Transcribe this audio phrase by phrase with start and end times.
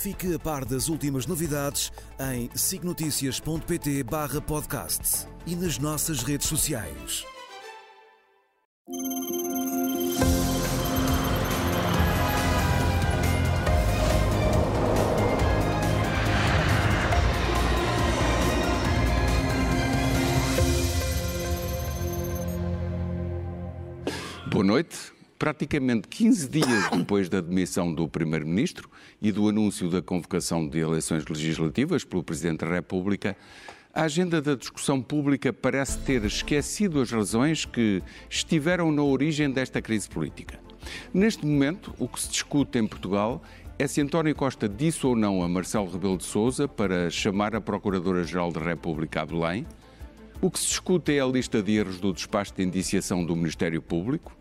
[0.00, 1.90] Fique a par das últimas novidades
[2.20, 7.26] em signoticias.pt barra podcast e nas nossas redes sociais.
[24.48, 25.17] Boa noite.
[25.38, 28.90] Praticamente 15 dias depois da demissão do Primeiro-Ministro
[29.22, 33.36] e do anúncio da convocação de eleições legislativas pelo Presidente da República,
[33.94, 39.80] a agenda da discussão pública parece ter esquecido as razões que estiveram na origem desta
[39.80, 40.58] crise política.
[41.14, 43.40] Neste momento, o que se discute em Portugal
[43.78, 47.60] é se António Costa disse ou não a Marcelo Rebelo de Sousa para chamar a
[47.60, 49.64] Procuradora-Geral da República a Belém.
[50.40, 53.80] O que se discute é a lista de erros do despacho de indiciação do Ministério
[53.80, 54.36] Público.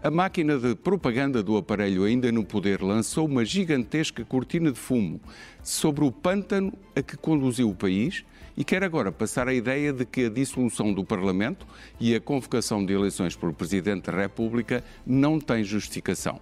[0.00, 5.20] A máquina de propaganda do aparelho ainda no poder lançou uma gigantesca cortina de fumo
[5.60, 8.24] sobre o pântano a que conduziu o país
[8.56, 11.66] e quer agora passar a ideia de que a dissolução do Parlamento
[11.98, 16.40] e a convocação de eleições pelo Presidente da República não tem justificação.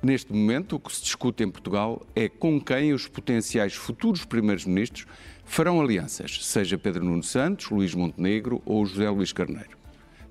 [0.00, 5.06] Neste momento, o que se discute em Portugal é com quem os potenciais futuros primeiros-ministros
[5.44, 9.79] farão alianças, seja Pedro Nuno Santos, Luís Montenegro ou José Luís Carneiro.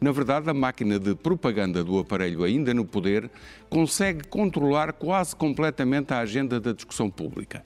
[0.01, 3.29] Na verdade, a máquina de propaganda do aparelho ainda no poder
[3.69, 7.65] consegue controlar quase completamente a agenda da discussão pública.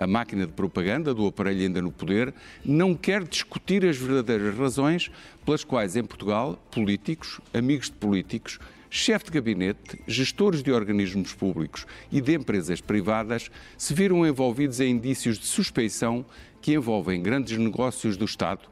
[0.00, 2.32] A máquina de propaganda do aparelho ainda no poder
[2.64, 5.10] não quer discutir as verdadeiras razões
[5.44, 11.86] pelas quais em Portugal políticos, amigos de políticos, chefe de gabinete, gestores de organismos públicos
[12.10, 16.24] e de empresas privadas se viram envolvidos em indícios de suspeição
[16.62, 18.62] que envolvem grandes negócios do Estado,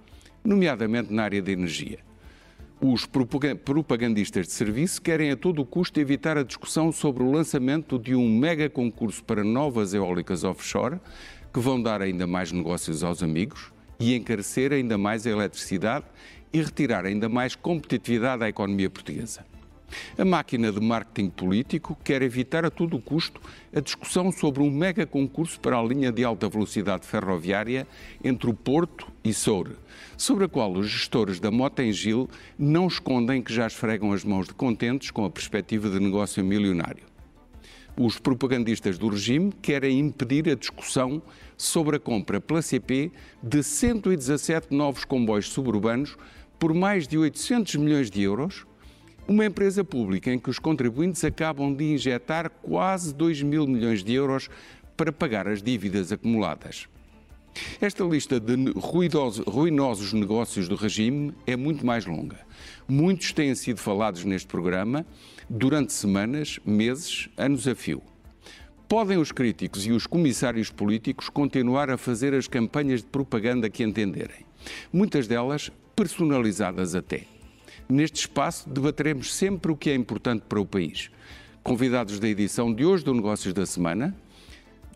[0.42, 1.98] nomeadamente na área da energia.
[2.80, 8.14] Os propagandistas de serviço querem a todo custo evitar a discussão sobre o lançamento de
[8.14, 10.98] um mega concurso para novas eólicas offshore,
[11.52, 16.04] que vão dar ainda mais negócios aos amigos e encarecer ainda mais a eletricidade
[16.52, 19.46] e retirar ainda mais competitividade à economia portuguesa.
[20.16, 23.40] A máquina de marketing político quer evitar a todo custo
[23.74, 27.86] a discussão sobre um mega concurso para a linha de alta velocidade ferroviária
[28.22, 29.76] entre o Porto e Soure,
[30.16, 32.28] sobre a qual os gestores da Mota em Gil
[32.58, 37.14] não escondem que já esfregam as mãos de contentes com a perspectiva de negócio milionário.
[37.96, 41.22] Os propagandistas do regime querem impedir a discussão
[41.56, 46.16] sobre a compra pela CP de 117 novos comboios suburbanos
[46.58, 48.66] por mais de 800 milhões de euros
[49.26, 54.12] uma empresa pública em que os contribuintes acabam de injetar quase 2 mil milhões de
[54.12, 54.48] euros
[54.96, 56.86] para pagar as dívidas acumuladas.
[57.80, 62.38] Esta lista de ruinosos negócios do regime é muito mais longa.
[62.88, 65.06] Muitos têm sido falados neste programa
[65.48, 68.02] durante semanas, meses, anos a fio.
[68.88, 73.82] Podem os críticos e os comissários políticos continuar a fazer as campanhas de propaganda que
[73.82, 74.44] entenderem,
[74.92, 77.33] muitas delas personalizadas até.
[77.94, 81.12] Neste espaço debateremos sempre o que é importante para o país.
[81.62, 84.12] Convidados da edição de hoje do Negócios da Semana,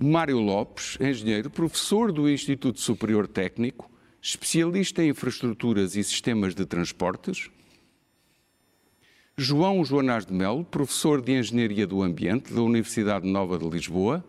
[0.01, 3.89] Mário Lopes, engenheiro, professor do Instituto Superior Técnico,
[4.21, 7.49] especialista em infraestruturas e sistemas de transportes.
[9.37, 14.25] João Joanás de Melo, professor de Engenharia do Ambiente da Universidade Nova de Lisboa.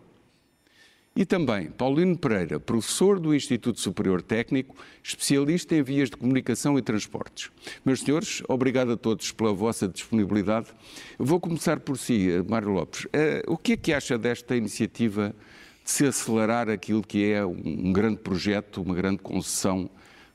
[1.14, 6.82] E também Paulino Pereira, professor do Instituto Superior Técnico, especialista em vias de comunicação e
[6.82, 7.50] transportes.
[7.84, 10.68] Meus senhores, obrigado a todos pela vossa disponibilidade.
[11.18, 13.06] Vou começar por si, Mário Lopes.
[13.06, 13.08] Uh,
[13.48, 15.34] o que é que acha desta iniciativa
[15.84, 19.90] de se acelerar aquilo que é um grande projeto, uma grande concessão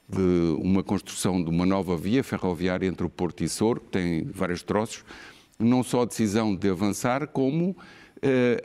[0.08, 4.24] de uma construção de uma nova via ferroviária entre o Porto e Sor, que tem
[4.26, 5.04] vários troços,
[5.58, 7.86] não só a decisão de avançar, como eh,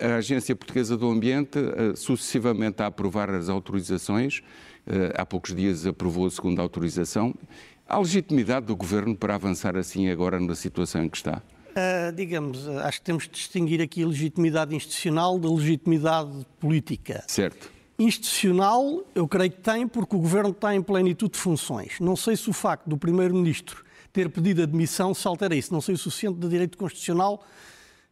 [0.01, 4.43] a Agência Portuguesa do Ambiente, eh, sucessivamente a aprovar as autorizações,
[4.87, 7.35] eh, há poucos dias aprovou a segunda autorização.
[7.89, 11.43] Há legitimidade do Governo para avançar assim agora na situação em que está?
[11.71, 17.23] Uh, digamos, acho que temos de distinguir aqui a legitimidade institucional da legitimidade política.
[17.27, 17.71] Certo.
[17.99, 22.01] Institucional, eu creio que tem, porque o Governo está em plenitude de funções.
[22.01, 25.73] Não sei se o facto do Primeiro-Ministro ter pedido admissão se altera isso.
[25.73, 27.45] Não sei o suficiente de direito constitucional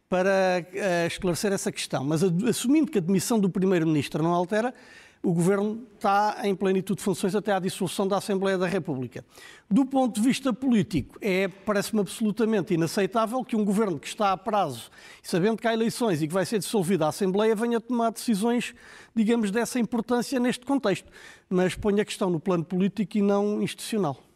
[0.08, 2.04] para uh, esclarecer essa questão.
[2.04, 4.74] Mas assumindo que a demissão do Primeiro-Ministro não altera,
[5.22, 9.24] o Governo está em plenitude de funções até à dissolução da Assembleia da República.
[9.68, 14.36] Do ponto de vista político, é, parece-me absolutamente inaceitável que um Governo que está a
[14.36, 14.90] prazo,
[15.22, 18.74] sabendo que há eleições e que vai ser dissolvida a Assembleia, venha tomar decisões,
[19.14, 21.10] digamos, dessa importância neste contexto.
[21.50, 24.27] Mas ponha a questão no plano político e não institucional.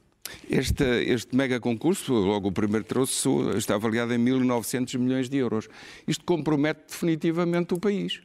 [0.48, 5.68] Este, este mega concurso, logo o primeiro trouxe, está avaliado em 1.900 milhões de euros.
[6.06, 8.20] Isto compromete definitivamente o país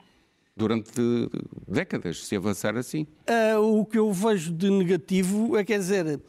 [0.55, 0.91] durante
[1.67, 3.05] décadas, se avançar assim.
[3.29, 6.19] Uh, o que eu vejo de negativo é, quer dizer,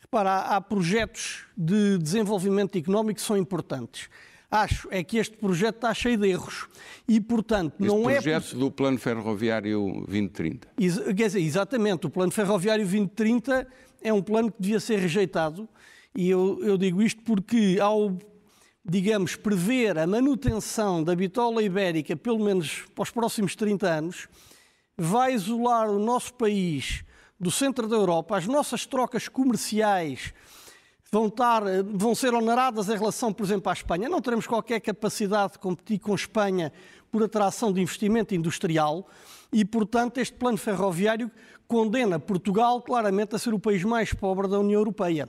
[0.00, 4.08] repara, há, há projetos de desenvolvimento económico que são importantes.
[4.50, 6.68] Acho é que este projeto está cheio de erros
[7.06, 8.14] e, portanto, este não é...
[8.14, 10.68] projeto do Plano Ferroviário 2030.
[11.14, 13.66] Quer dizer, exatamente, o Plano Ferroviário 2030
[14.06, 15.68] é um plano que devia ser rejeitado.
[16.14, 18.16] E eu, eu digo isto porque ao
[18.88, 24.28] digamos, prever a manutenção da bitola ibérica, pelo menos para os próximos 30 anos,
[24.96, 27.02] vai isolar o nosso país
[27.38, 30.32] do centro da Europa, as nossas trocas comerciais
[31.10, 34.08] vão, estar, vão ser oneradas em relação, por exemplo, à Espanha.
[34.08, 36.72] Não teremos qualquer capacidade de competir com a Espanha
[37.10, 39.08] por atração de investimento industrial.
[39.52, 41.30] E, portanto, este plano ferroviário
[41.66, 45.28] condena Portugal claramente a ser o país mais pobre da União Europeia.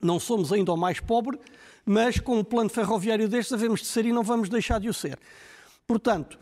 [0.00, 1.38] Não somos ainda o mais pobre,
[1.84, 4.94] mas com um plano ferroviário destes devemos de ser e não vamos deixar de o
[4.94, 5.18] ser.
[5.86, 6.38] Portanto,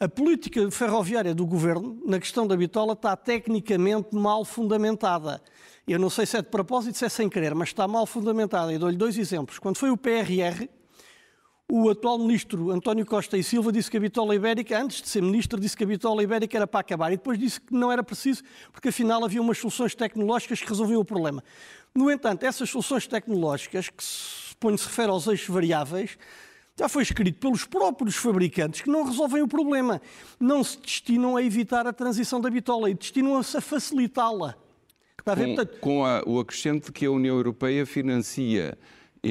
[0.00, 5.42] a política ferroviária do governo na questão da bitola está tecnicamente mal fundamentada.
[5.86, 8.72] Eu não sei se é de propósito, se é sem querer, mas está mal fundamentada.
[8.72, 9.58] E dou-lhe dois exemplos.
[9.58, 10.68] Quando foi o PRR,
[11.70, 15.22] o atual ministro António Costa e Silva disse que a bitola ibérica, antes de ser
[15.22, 18.02] ministro, disse que a bitola ibérica era para acabar e depois disse que não era
[18.02, 18.42] preciso
[18.72, 21.44] porque afinal havia umas soluções tecnológicas que resolviam o problema.
[21.94, 26.18] No entanto, essas soluções tecnológicas que se suponho se refere aos eixos variáveis,
[26.76, 30.00] já foi escrito pelos próprios fabricantes que não resolvem o problema.
[30.40, 34.56] Não se destinam a evitar a transição da bitola e destinam-se a facilitá-la.
[35.80, 38.78] Com, com a, o acrescente que a União Europeia financia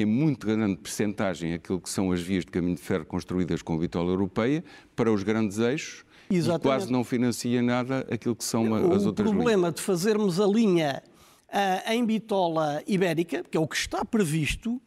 [0.00, 3.74] em muito grande percentagem aquilo que são as vias de caminho de ferro construídas com
[3.74, 4.64] a bitola europeia
[4.94, 6.60] para os grandes eixos Exatamente.
[6.60, 9.40] e quase não financia nada aquilo que são o as outras linhas.
[9.40, 11.02] O problema de fazermos a linha
[11.48, 14.80] uh, em bitola ibérica, que é o que está previsto,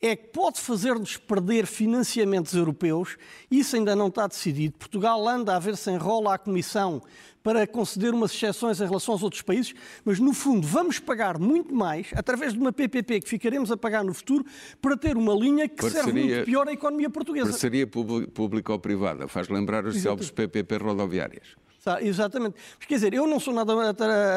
[0.00, 3.16] é que pode fazer-nos perder financiamentos europeus.
[3.50, 4.76] Isso ainda não está decidido.
[4.76, 7.02] Portugal anda a ver se enrola a Comissão
[7.42, 9.72] para conceder umas exceções em relação aos outros países,
[10.04, 14.02] mas no fundo vamos pagar muito mais através de uma PPP que ficaremos a pagar
[14.02, 14.44] no futuro
[14.82, 17.50] para ter uma linha que parceria, serve muito pior à economia portuguesa.
[17.50, 21.54] Parceria público-privada, faz lembrar os célebres PPP rodoviárias.
[22.00, 22.56] Exatamente.
[22.78, 23.72] Mas, quer dizer, eu não sou nada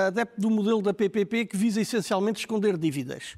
[0.06, 3.36] adepto do modelo da PPP que visa essencialmente esconder dívidas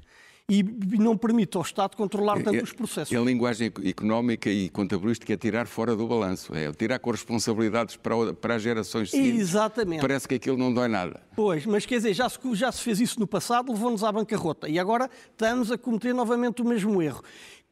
[0.48, 0.62] e
[0.98, 3.16] não permite ao Estado controlar tanto é, os processos.
[3.16, 8.56] A linguagem económica e contabilística é tirar fora do balanço, é tirar corresponsabilidades para, para
[8.56, 9.40] as gerações seguintes.
[9.40, 10.00] Exatamente.
[10.00, 11.20] Parece que aquilo não dói nada.
[11.34, 14.68] Pois, mas quer dizer, já se, já se fez isso no passado, levou-nos à bancarrota
[14.68, 17.22] e agora estamos a cometer novamente o mesmo erro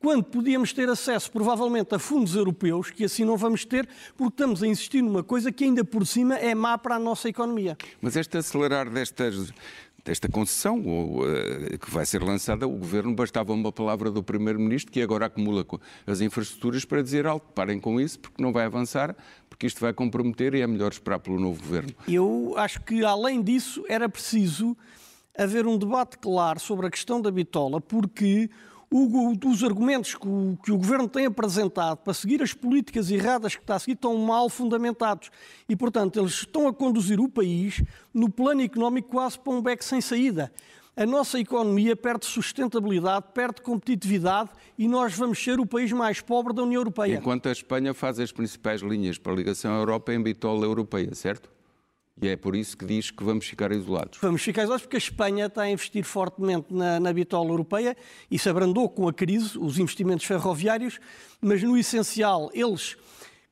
[0.01, 3.87] quando podíamos ter acesso, provavelmente, a fundos europeus, que assim não vamos ter,
[4.17, 7.29] porque estamos a insistir numa coisa que ainda por cima é má para a nossa
[7.29, 7.77] economia.
[8.01, 9.53] Mas este acelerar destas,
[10.05, 14.93] desta concessão ou, uh, que vai ser lançada, o Governo bastava uma palavra do Primeiro-Ministro,
[14.93, 15.67] que agora acumula
[16.07, 19.17] as infraestruturas, para dizer algo, parem com isso, porque não vai avançar,
[19.49, 21.91] porque isto vai comprometer e é melhor esperar pelo novo Governo.
[22.09, 24.77] Eu acho que, além disso, era preciso
[25.37, 28.51] haver um debate claro sobre a questão da bitola, porque
[28.93, 33.55] o, os argumentos que o, que o, Governo tem apresentado para seguir as políticas erradas
[33.55, 35.31] que está a seguir estão mal fundamentados.
[35.69, 39.85] E, portanto, eles estão a conduzir o país no plano económico quase para um beco
[39.85, 40.53] sem saída.
[40.97, 46.53] A nossa economia perde sustentabilidade, perde competitividade e nós vamos ser o país mais pobre
[46.53, 47.15] da União Europeia.
[47.15, 51.15] Enquanto a Espanha faz as principais linhas para a ligação à Europa em bitola europeia,
[51.15, 51.49] certo?
[52.21, 54.19] E é por isso que diz que vamos ficar isolados.
[54.21, 57.97] Vamos ficar isolados porque a Espanha está a investir fortemente na, na bitola europeia
[58.31, 60.99] e se abrandou com a crise, os investimentos ferroviários,
[61.41, 62.97] mas no essencial eles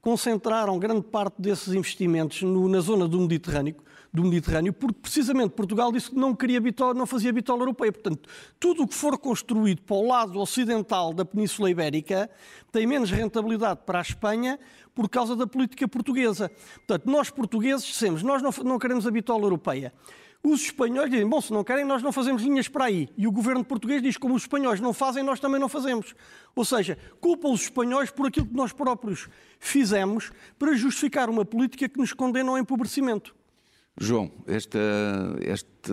[0.00, 3.76] concentraram grande parte desses investimentos no, na zona do Mediterrâneo,
[4.12, 7.92] do Mediterrâneo, porque precisamente Portugal disse que não queria bitola, não fazia bitola europeia.
[7.92, 12.30] Portanto, tudo o que for construído para o lado ocidental da Península Ibérica
[12.72, 14.58] tem menos rentabilidade para a Espanha
[14.94, 16.50] por causa da política portuguesa.
[16.86, 19.92] Portanto, nós portugueses dissemos, nós não, não queremos a bitola europeia.
[20.42, 23.08] Os espanhóis dizem, bom, se não querem, nós não fazemos linhas para aí.
[23.16, 26.14] E o governo português diz, como os espanhóis não fazem, nós também não fazemos.
[26.54, 31.88] Ou seja, culpa os espanhóis por aquilo que nós próprios fizemos para justificar uma política
[31.88, 33.34] que nos condena ao empobrecimento.
[34.00, 34.78] João, esta,
[35.42, 35.92] esta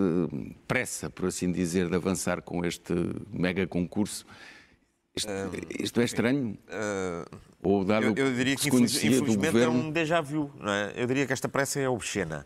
[0.67, 2.93] pressa, por assim dizer, de avançar com este
[3.31, 4.25] mega concurso,
[5.15, 6.57] isto, uh, isto é estranho?
[6.67, 9.79] Uh, Ou dado Eu, eu diria que que, se conhecia do infelizmente, é governo...
[9.79, 10.51] um déjà vu.
[10.59, 10.93] Não é?
[10.95, 12.45] Eu diria que esta pressa é obscena.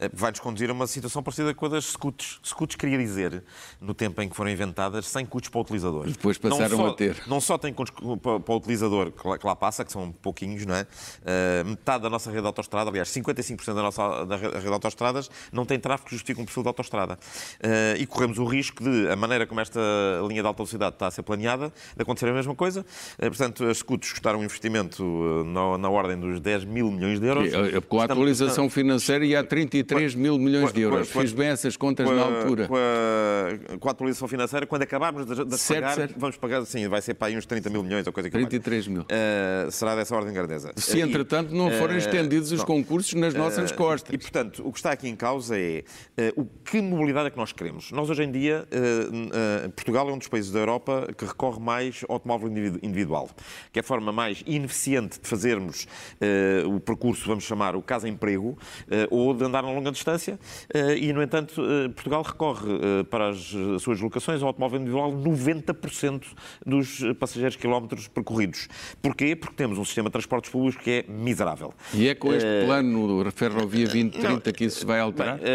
[0.00, 2.40] Eh, Vai-nos conduzir a uma situação parecida com a das scouts.
[2.44, 3.42] Scouts queria dizer,
[3.80, 6.08] no tempo em que foram inventadas, sem custos para o utilizador.
[6.08, 7.16] E depois passaram só- a ter.
[7.26, 10.64] Não só tem custos para, o utilizador que lá, que lá passa, que são pouquinhos,
[10.66, 10.86] não é?
[11.24, 14.72] Eh, metade da nossa rede de autostrada, aliás, 55% da nossa da re- rede de
[14.72, 17.18] autostradas não tem tráfego que justifique um perfil de autostrada.
[17.62, 19.80] Eh, e corremos o risco de, a maneira como esta
[20.26, 22.84] linha de alta velocidade está a ser planeada, de acontecer a mesma coisa.
[23.18, 25.02] Eh, portanto, as scouts custaram um investimento
[25.46, 27.52] na, na ordem dos 10 mil milhões de euros.
[27.52, 31.08] Eh, Com a Estamos- atualização financeira ia a 33 mil milhões de euros.
[31.10, 32.66] Fiz bem essas contas na altura.
[32.68, 36.14] Com a, com a atualização financeira, quando acabarmos de, de Certo, pagar, certo.
[36.18, 38.88] vamos pagar, sim, vai ser para aí uns 30 mil milhões ou coisa que 33
[38.88, 39.02] mil.
[39.02, 40.72] Uh, será dessa ordem de grandeza.
[40.76, 42.66] Se, entretanto, não forem uh, estendidos os não.
[42.66, 44.12] concursos nas nossas Uh, costas.
[44.14, 45.84] E, portanto, o que está aqui em causa é
[46.36, 47.90] o que mobilidade é que nós queremos.
[47.92, 48.66] Nós, hoje em dia,
[49.74, 53.28] Portugal é um dos países da Europa que recorre mais ao automóvel individu- individual,
[53.72, 55.86] que é a forma mais ineficiente de fazermos
[56.66, 58.58] o percurso, vamos chamar, o casa-emprego,
[59.10, 60.38] ou de andar a longa distância.
[60.74, 63.38] Uh, e, no entanto, uh, Portugal recorre uh, para as
[63.80, 66.22] suas locações ao automóvel individual 90%
[66.64, 68.68] dos passageiros quilómetros percorridos.
[69.02, 69.34] Porquê?
[69.34, 71.72] Porque temos um sistema de transportes públicos que é miserável.
[71.94, 75.38] E é com este plano do Ferrovia 2030 que isso vai alterar?
[75.38, 75.46] Bem,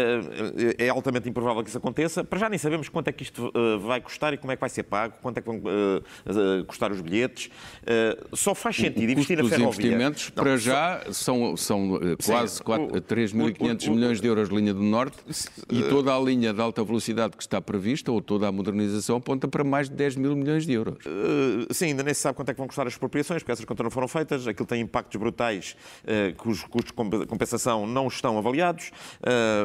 [0.78, 2.24] eh, é altamente improvável que isso aconteça.
[2.24, 4.60] Para já nem sabemos quanto é que isto eh, vai custar e como é que
[4.60, 7.50] vai ser pago, quanto é que vão eh, eh, custar os bilhetes.
[7.86, 9.68] Eh, Só faz sentido investir na ferrovia.
[9.86, 14.26] investimentos, Não, para já, são, são eh, quase o- 4 o- 3.500 o- milhões de
[14.28, 15.16] euros de linha do Norte
[15.70, 19.48] e toda a linha de alta velocidade que está prevista, ou toda a modernização, aponta
[19.48, 20.96] para mais de 10 mil milhões de euros.
[21.04, 23.64] Uh, sim, ainda nem se sabe quanto é que vão custar as expropriações, porque essas
[23.64, 24.46] contas não foram feitas.
[24.46, 28.90] Aquilo tem impactos brutais uh, cujos custos de comp- compensação não estão avaliados.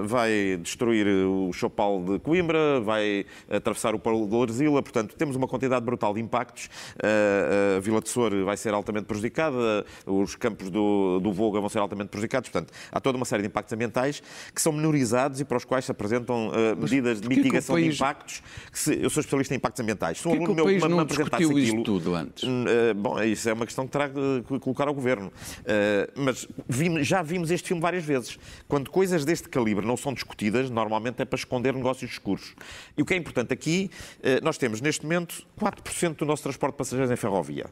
[0.06, 4.82] Vai destruir o Chopal de Coimbra, vai atravessar o Paulo de Arzila.
[4.82, 6.70] Portanto, temos uma quantidade brutal de impactos.
[6.98, 11.80] A Vila de Sor vai ser altamente prejudicada, os campos do, do Voga vão ser
[11.80, 12.50] altamente prejudicados.
[12.50, 14.24] Portanto, há toda uma série de impactos ambientais
[14.54, 17.96] que são menorizados e para os quais se apresentam uh, medidas de o mitigação país-
[17.96, 18.42] de impactos.
[18.72, 20.18] Se- eu sou especialista em impactos ambientais.
[20.20, 22.44] Se um Porquê que aluno meu me- apresentasse discutiu isto aquilo- tudo antes?
[22.44, 25.32] Eh, bom, isso é uma questão que terá que colocar ao Governo.
[25.66, 28.38] Eh, mas vimos- já vimos este filme várias vezes.
[28.68, 32.54] Quando coisas deste calibre não são discutidas, normalmente é para esconder negócios escuros.
[32.98, 33.90] E o que é importante aqui,
[34.24, 37.66] eh, nós temos neste momento 4% do nosso transporte de passageiros em ferrovia.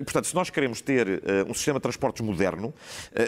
[0.00, 2.72] E, portanto, se nós queremos ter um sistema de transportes moderno,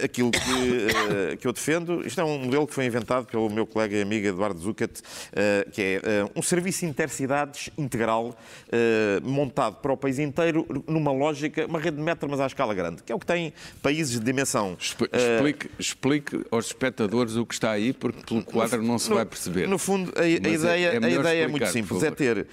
[0.04, 3.96] aquilo que, que eu defendo, isto é um modelo que foi inventado pelo meu colega
[3.96, 5.00] e amigo Eduardo Zucat,
[5.32, 8.36] eh, que é eh, um serviço intercidades integral
[8.72, 12.74] eh, montado para o país inteiro numa lógica, uma rede de metro, mas à escala
[12.74, 14.76] grande, que é o que tem países de dimensão.
[14.80, 19.08] Exp- eh, Explique, explique aos espectadores o que está aí, porque pelo quadro não se
[19.10, 19.68] no- vai perceber.
[19.68, 22.10] No fundo, a, a Mas é- ideia, é a melhor ideia é muito simples: é
[22.10, 22.48] ter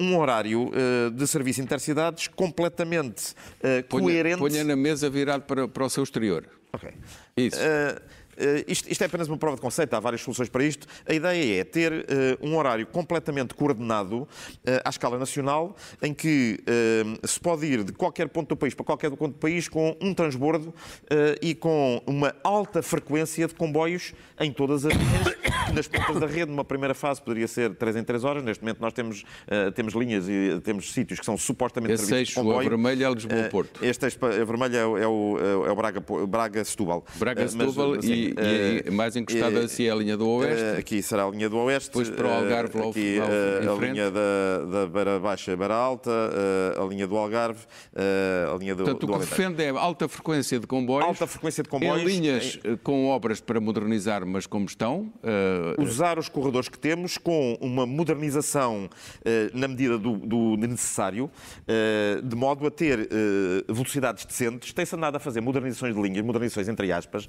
[0.00, 0.70] um horário
[1.14, 3.34] de serviço intercidades completamente
[3.88, 4.38] Ponha, coerente.
[4.38, 6.46] ponha na mesa virado para, para o seu exterior.
[6.72, 6.88] Ok.
[7.36, 7.58] Isso.
[7.60, 8.00] Eh,
[8.66, 10.86] isto, isto é apenas uma prova de conceito, há várias soluções para isto.
[11.06, 14.26] A ideia é ter eh, um horário completamente coordenado
[14.64, 18.74] eh, à escala nacional, em que eh, se pode ir de qualquer ponto do país
[18.74, 20.74] para qualquer ponto do país com um transbordo
[21.10, 25.41] eh, e com uma alta frequência de comboios em todas as linhas.
[25.74, 28.42] Nas pontas da rede, numa primeira fase, poderia ser 3 em 3 horas.
[28.42, 32.34] Neste momento, nós temos, eh, temos linhas e temos sítios que são supostamente Esse serviços
[32.34, 32.68] de eixo, a comboio.
[32.68, 33.80] vermelha é Lisboa-Porto.
[33.84, 37.04] Eh, Este eixo a vermelho é o, é o, é o Braga, Braga Setúbal.
[37.16, 39.94] Braga, Eh, mas, Setúbal sim, e, eh, e- e mais encostada eh, assim é a
[39.94, 40.62] linha do Oeste.
[40.62, 41.88] eh, Aqui será a linha do Oeste.
[41.88, 45.74] Depois para o Algarve, eh, ao- aqui eh, a linha da, da Beira Baixa, Beira
[45.74, 47.60] Alta, eh, a linha do Algarve,
[47.94, 51.06] eh, a linha do, Portanto, do o que defende é alta frequência de comboios.
[51.08, 52.02] Alta frequência de comboios.
[52.02, 55.10] Em linhas em- eh, com obras para modernizar, mas como estão.
[55.62, 58.90] Eh, usar os corredores que temos com uma modernização
[59.24, 61.30] eh, na medida do, do necessário,
[61.68, 63.08] eh, de modo a ter
[63.68, 64.72] velocidades decentes.
[64.72, 67.28] Tem-se andado a fazer modernizações de linhas, modernizações entre aspas,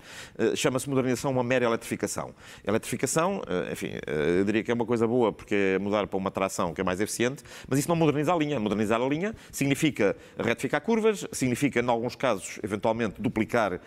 [0.56, 2.34] chama-se modernização uma mera eletrificação.
[2.66, 3.92] Eletrificação, enfim,
[4.38, 6.84] eu diria que é uma coisa boa porque é mudar para uma tração que é
[6.84, 8.60] mais eficiente, mas isso não moderniza a linha.
[8.60, 13.80] Modernizar a linha significa retificar curvas, significa, em alguns casos, eventualmente duplicar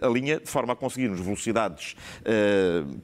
[0.00, 1.96] a linha, de forma a conseguirmos velocidades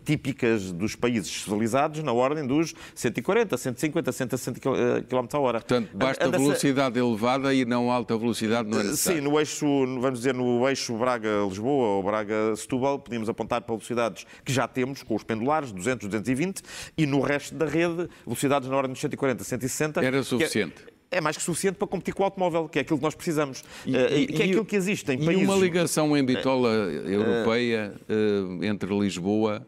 [0.05, 5.59] típicas dos países civilizados na ordem dos 140, 150, 160 km a hora.
[5.61, 9.67] Portanto, basta Anda-se- velocidade elevada e não alta velocidade, não é Sim, no eixo,
[10.01, 15.15] vamos dizer, no eixo Braga-Lisboa ou Braga-Setúbal, podíamos apontar para velocidades que já temos, com
[15.15, 16.63] os pendulares, 200, 220,
[16.97, 20.01] e no resto da rede, velocidades na ordem dos 140, 160.
[20.01, 20.75] Era que é- suficiente.
[21.11, 23.65] É mais que suficiente para competir com o automóvel, que é aquilo que nós precisamos.
[23.87, 25.43] E- Eh, e- que é e- aquilo que existe em e países...
[25.49, 29.67] uma ligação em bitola europeia eh, entre Lisboa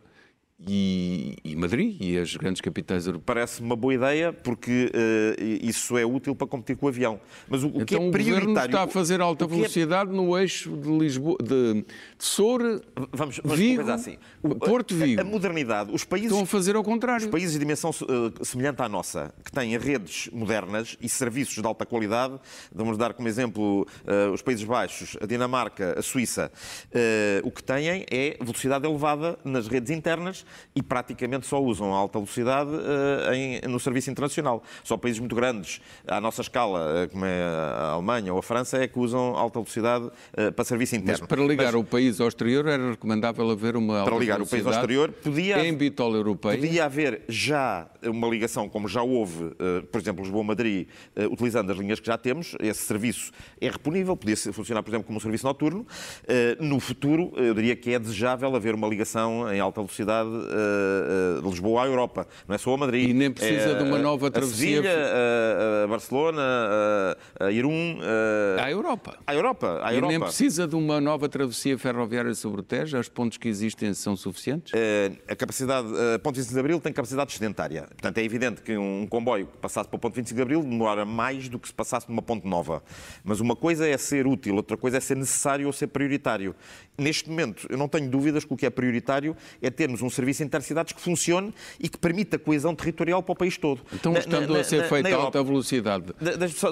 [0.66, 3.24] e, e, Madrid e as grandes capitais europeias.
[3.26, 7.20] Parece uma boa ideia porque uh, isso é útil para competir com o avião.
[7.48, 8.36] Mas o, o então, que é prioritário...
[8.36, 10.12] o governo está a fazer alta velocidade é...
[10.12, 11.84] no eixo de Lisboa, de, de
[12.18, 12.80] Soura,
[13.12, 14.18] vamos, vamos Vigo, assim.
[14.42, 15.20] o, Porto Vigo.
[15.20, 17.24] A, a, modernidade, os países estão a fazer ao contrário.
[17.24, 21.66] Os países de dimensão uh, semelhante à nossa, que têm redes modernas e serviços de
[21.66, 22.38] alta qualidade,
[22.74, 26.50] vamos dar como exemplo uh, os Países Baixos, a Dinamarca, a Suíça,
[27.42, 32.18] o que têm é velocidade elevada nas redes internas e praticamente só usam a alta
[32.18, 34.62] velocidade uh, em, no serviço internacional.
[34.84, 38.78] Só países muito grandes, à nossa escala, uh, como é a Alemanha ou a França,
[38.78, 41.20] é que usam alta velocidade uh, para serviço interno.
[41.20, 44.40] Mas para ligar Mas, o país ao exterior era recomendável haver uma alta Para ligar
[44.40, 46.58] o país ao exterior podia, em bitola europeia.
[46.58, 49.52] Podia haver já uma ligação, como já houve,
[49.90, 50.88] por exemplo, Lisboa-Madrid,
[51.30, 52.54] utilizando as linhas que já temos.
[52.60, 53.30] Esse serviço
[53.60, 55.86] é reponível, podia funcionar, por exemplo, como um serviço noturno.
[56.58, 60.30] No futuro, eu diria que é desejável haver uma ligação em alta velocidade
[61.42, 63.08] de Lisboa à Europa, não é só a Madrid.
[63.08, 64.80] E nem precisa é, de uma nova travessia.
[64.80, 65.06] A Sevilha,
[65.80, 66.42] a, a Barcelona,
[67.38, 67.98] a, a Irún.
[68.58, 68.64] A...
[68.64, 69.18] À Europa.
[69.26, 69.80] À Europa.
[69.82, 70.12] À e Europa.
[70.12, 72.98] nem precisa de uma nova travessia ferroviária sobre o Tejo?
[72.98, 74.72] Os pontos que existem são suficientes?
[75.28, 77.88] A capacidade, a ponto 25 de Abril tem capacidade sedentária.
[77.90, 81.04] Portanto, é evidente que um comboio que passasse para o ponto 25 de Abril demora
[81.04, 82.82] mais do que se passasse numa ponte nova.
[83.22, 86.54] Mas uma coisa é ser útil, outra coisa é ser necessário ou ser prioritário.
[86.96, 90.42] Neste momento, eu não tenho dúvidas que o que é prioritário é termos um serviço
[90.42, 93.82] intercidades que funcione e que permita a coesão territorial para o país todo.
[93.92, 96.14] Então, estando na, a ser feita a alta velocidade,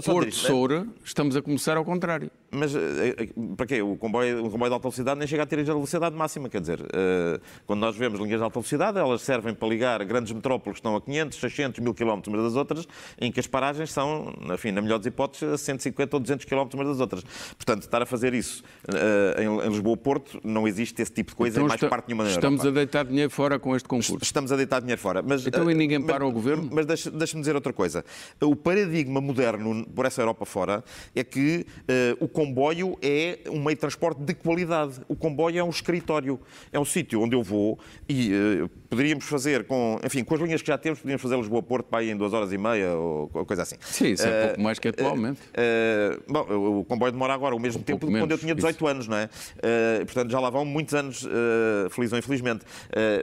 [0.05, 2.31] Porto Soura, estamos a começar ao contrário.
[2.51, 3.83] Mas eh, eh, para quê?
[3.83, 6.61] O comboio, o comboio de alta velocidade nem chega a ter a velocidade máxima, quer
[6.61, 10.77] dizer, eh, quando nós vemos linhas de alta velocidade, elas servem para ligar grandes metrópoles
[10.77, 12.87] que estão a 500, 600, 1000 km umas das outras,
[13.19, 16.69] em que as paragens são, enfim, na melhor das hipóteses, a 150 ou 200 km
[16.75, 17.25] umas das outras.
[17.57, 18.63] Portanto, estar a fazer isso
[19.39, 22.31] em Lisboa-Porto, não existe esse tipo de coisa então, em mais está, parte nenhuma na
[22.31, 22.79] Estamos Europa.
[22.79, 24.19] a deitar dinheiro fora com este concurso.
[24.23, 25.23] Estamos a deitar dinheiro fora.
[25.23, 26.69] Mas, então e ninguém para mas, o governo?
[26.73, 28.05] Mas deixa-me deixa dizer outra coisa.
[28.41, 30.85] O paradigma moderno por essa Europa fora
[31.15, 35.01] é que uh, o comboio é um meio de transporte de qualidade.
[35.09, 36.41] O comboio é um escritório.
[36.73, 40.63] É um sítio onde eu vou e uh, poderíamos fazer com, enfim, com as linhas
[40.63, 43.63] que já temos, poderíamos fazer Lisboa-Porto para ir em duas horas e meia ou coisa
[43.63, 43.77] assim.
[43.81, 45.41] Sim, isso é uh, pouco mais que atualmente.
[46.29, 48.87] bom, o comboio demora agora o mesmo um tempo de quando eu tinha 18 isso.
[48.87, 49.29] anos, não é?
[50.05, 51.27] portanto, já lá vão muitos anos,
[51.91, 52.65] feliz ou infelizmente.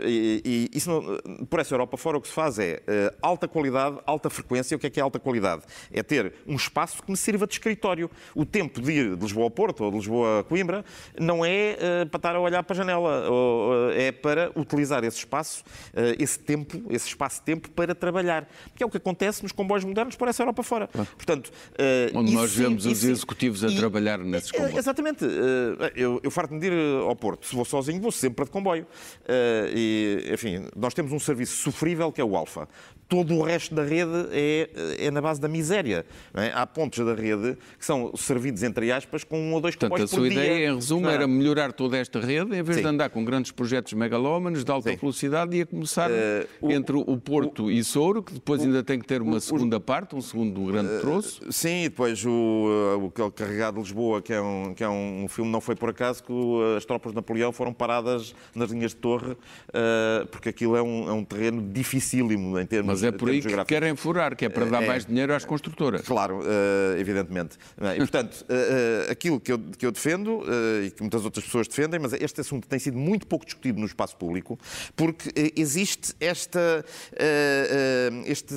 [0.03, 3.47] e, e isso não, por essa Europa fora o que se faz é uh, alta
[3.47, 4.75] qualidade, alta frequência.
[4.75, 5.63] O que é que é alta qualidade?
[5.91, 8.09] É ter um espaço que me sirva de escritório.
[8.33, 10.85] O tempo de ir de Lisboa a Porto ou de Lisboa a Coimbra
[11.19, 15.03] não é uh, para estar a olhar para a janela, ou, uh, é para utilizar
[15.03, 15.63] esse espaço,
[16.19, 18.47] esse tempo, esse espaço-tempo para trabalhar.
[18.75, 20.89] Que é o que acontece nos comboios modernos por essa Europa fora.
[20.97, 21.05] Ah.
[21.15, 21.51] Portanto,
[22.13, 24.77] Onde nós sim, vemos os executivos a e, trabalhar nesses comboios.
[24.77, 25.25] Exatamente.
[25.95, 27.45] eu, eu farto de ir ao Porto.
[27.45, 28.85] Se vou sozinho, vou sempre de comboio.
[29.73, 32.67] e, enfim, nós temos um serviço sofrível que é o Alfa.
[33.07, 36.05] Todo o resto da rede é, é na base da miséria.
[36.33, 36.51] É?
[36.53, 40.13] Há pontos da rede que são servidos, entre aspas, com um ou dois Portanto, comboios
[40.13, 40.67] a sua ideia, dia.
[40.69, 42.81] em resumo, era melhorar toda esta rede, em vez Sim.
[42.83, 44.97] de andar com grandes projetos megalómanos de alta Sim.
[44.97, 46.13] velocidade, ia começar uh,
[46.61, 49.39] o, entre o Porto o, e Souro, que depois o, ainda tem que ter uma
[49.39, 51.43] segunda parte, um segundo grande troço.
[51.47, 55.27] Uh, sim, e depois o, o Carregado de Lisboa, que é, um, que é um
[55.29, 56.33] filme, não foi por acaso que
[56.75, 61.09] as tropas de Napoleão foram paradas nas linhas de torre, uh, porque aquilo é um,
[61.09, 64.49] é um terreno dificílimo em termos Mas é por aí que querem furar, que é
[64.49, 66.01] para dar é, mais dinheiro às construtoras.
[66.01, 67.57] Claro, uh, evidentemente.
[67.95, 70.43] E, portanto, uh, aquilo que eu, que eu defendo
[70.85, 73.85] e que muitas outras pessoas defendem, mas este assunto tem sido muito pouco discutido no
[73.85, 74.57] espaço público,
[74.95, 76.85] porque existe esta,
[78.25, 78.55] este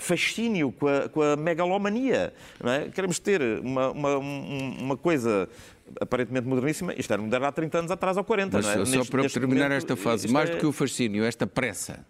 [0.00, 2.32] fascínio com a, com a megalomania.
[2.64, 2.88] É?
[2.90, 5.48] Queremos ter uma, uma, uma coisa
[6.00, 8.84] aparentemente moderníssima, isto era moderno há 30 anos atrás ou 40, Mas, não é?
[8.84, 10.54] Só neste, para neste terminar momento, esta fase, mais é...
[10.54, 12.04] do que o fascínio, esta pressa.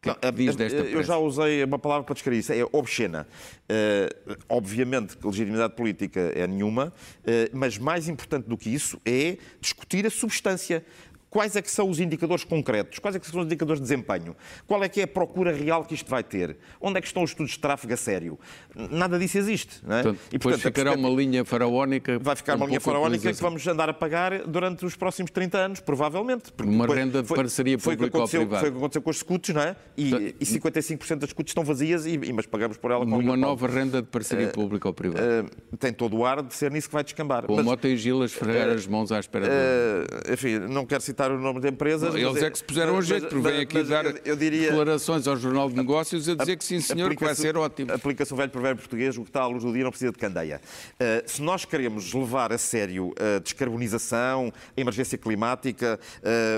[0.00, 3.26] Que não, diz desta eu já usei uma palavra para descrever isso, é obscena.
[3.64, 9.38] Uh, obviamente que legitimidade política é nenhuma, uh, mas mais importante do que isso é
[9.60, 10.84] discutir a substância.
[11.30, 12.98] Quais é que são os indicadores concretos?
[12.98, 14.34] Quais é que são os indicadores de desempenho?
[14.66, 16.56] Qual é que é a procura real que isto vai ter?
[16.80, 18.38] Onde é que estão os estudos de tráfego a sério?
[18.74, 19.80] Nada disso existe.
[19.86, 20.02] Não é?
[20.02, 22.18] Portanto, e, depois portanto, ficará uma linha faraónica.
[22.18, 25.58] Vai ficar um uma linha faraónica que vamos andar a pagar durante os próximos 30
[25.58, 26.52] anos, provavelmente.
[26.62, 28.60] Uma renda de parceria público-privada.
[28.60, 29.76] Foi o que aconteceu com as scuts, não é?
[29.96, 34.00] E, e 55% das scuts estão vazias, e, mas pagamos por ela Uma nova renda
[34.00, 35.44] de parceria uh, público-privada.
[35.44, 37.44] Uh, tem todo o ar de ser nisso que vai descambar.
[37.44, 40.86] Com mas, Mota e Gil a esfregar uh, as mãos à espera uh, Enfim, não
[40.86, 42.14] quero citar citar o nome de empresas.
[42.14, 44.18] Eles mas é que se puseram a mas- jeito, porque vêm aqui mas dar eu-
[44.24, 47.56] eu diria- declarações ao Jornal de Negócios a dizer que sim, senhor, que vai ser
[47.56, 47.92] ótimo.
[47.92, 50.18] Aplica-se um velho provérbio português, o que está à luz do dia não precisa de
[50.18, 50.60] candeia.
[50.94, 55.98] Uh, se nós queremos levar a sério a descarbonização, a emergência climática,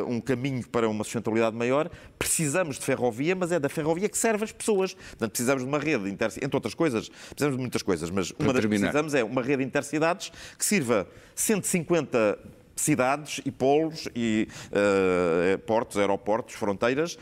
[0.05, 4.19] uh, um caminho para uma sustentabilidade maior, precisamos de ferrovia, mas é da ferrovia que
[4.19, 4.93] serve as pessoas.
[4.93, 8.63] Portanto, precisamos de uma rede, entre outras coisas, precisamos de muitas coisas, mas uma das
[8.63, 12.39] que precisamos é uma rede de intercidades que sirva 150
[12.81, 17.19] cidades e polos e eh, portos, aeroportos, fronteiras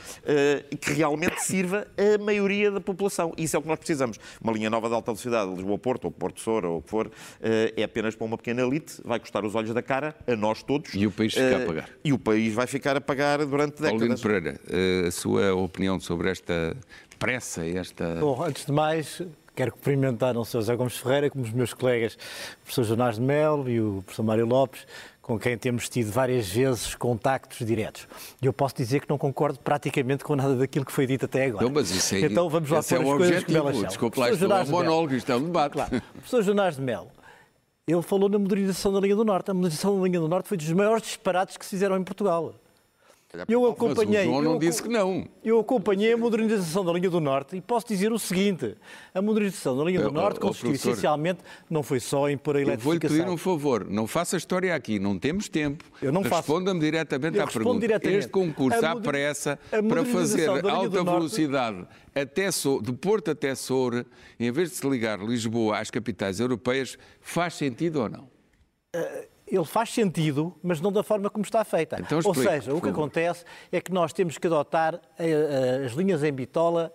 [0.70, 3.32] e que realmente sirva a maioria da população.
[3.36, 4.18] Isso é o que nós precisamos.
[4.40, 7.82] Uma linha nova de alta velocidade, Lisboa-Porto, ou Porto-Soura, ou o que for, eh, é
[7.82, 10.94] apenas para uma pequena elite, vai custar os olhos da cara, a nós todos.
[10.94, 11.90] E o país fica a pagar.
[12.04, 14.20] E o país vai ficar a pagar durante Paulino décadas.
[14.20, 16.76] Pereira, eh, a sua opinião sobre esta
[17.18, 18.16] pressa, esta...
[18.16, 19.22] Bom, antes de mais,
[19.54, 23.16] quero cumprimentar não só o José Gomes Ferreira, como os meus colegas, o professor Jonas
[23.16, 24.86] de Melo e o professor Mário Lopes,
[25.28, 28.08] com quem temos tido várias vezes contactos diretos.
[28.40, 31.44] E eu posso dizer que não concordo praticamente com nada daquilo que foi dito até
[31.44, 31.66] agora.
[31.66, 33.58] Então, mas isso é, então vamos lá é pôr o as coisas como objetivo.
[33.58, 33.88] elas são.
[33.88, 35.72] Desculpe lá, isto não é um monólogo, isto é um debate.
[35.72, 35.96] Claro.
[35.98, 37.10] O professor Jonas de Melo,
[37.86, 39.50] ele falou na modernização da linha do Norte.
[39.50, 42.54] A modernização da linha do Norte foi dos maiores disparates que se fizeram em Portugal.
[43.46, 44.22] Eu Mas acompanhei.
[44.22, 45.28] o João não eu disse que não.
[45.44, 48.74] eu acompanhei a modernização da linha do Norte e posso dizer o seguinte:
[49.14, 52.56] a modernização da linha Eh, do Norte oh, consistiu essencialmente, não foi só em pôr
[52.56, 53.18] a Eu vou-lhe eletrificação.
[53.18, 55.84] pedir um favor, não faça história aqui, não temos tempo.
[56.00, 56.36] Eu não faço.
[56.52, 57.80] Responda-me diretamente Eu à pergunta.
[57.80, 58.18] diretamente.
[58.18, 64.06] Este concurso à pressa para fazer do alta velocidade até So- de Porto até Soura,
[64.40, 68.26] em vez de se ligar Lisboa às capitais europeias, faz sentido ou não?
[69.50, 71.96] Ele faz sentido, mas não da forma como está feita.
[72.00, 75.92] Então Ou explique, seja, o que acontece é que nós temos que adotar eh, as
[75.92, 76.92] linhas em bitola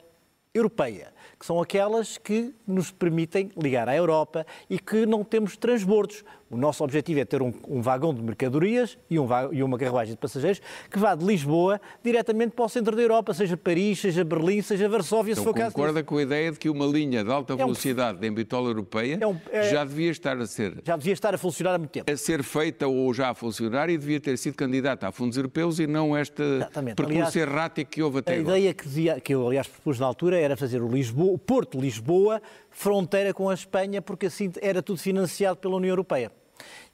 [0.54, 6.24] europeia, que são aquelas que nos permitem ligar à Europa e que não temos transbordos.
[6.54, 10.14] O nosso objetivo é ter um, um vagão de mercadorias e, um e uma carruagem
[10.14, 10.62] de passageiros
[10.92, 14.88] que vá de Lisboa diretamente para o centro da Europa, seja Paris, seja Berlim, seja
[14.88, 15.76] Varsóvia, se Então for o caso.
[15.76, 19.18] concorda com a ideia de que uma linha de alta um- velocidade em bitola europeia
[19.20, 21.90] É um- é- já devia estar a ser Já devia estar a funcionar há muito
[21.92, 22.12] tempo.
[22.12, 25.80] a ser feita ou já a funcionar e devia ter sido candidata a fundos europeus
[25.80, 26.96] e não este Exatamente.
[26.96, 28.60] percurso Aliás, errático que houve até A agora.
[28.60, 32.40] ideia que, que eu, aliás, propus na altura era fazer o, Lisboa, o Porto Lisboa
[32.70, 36.32] fronteira com a Espanha, porque assim era tudo financiado pela União Europeia.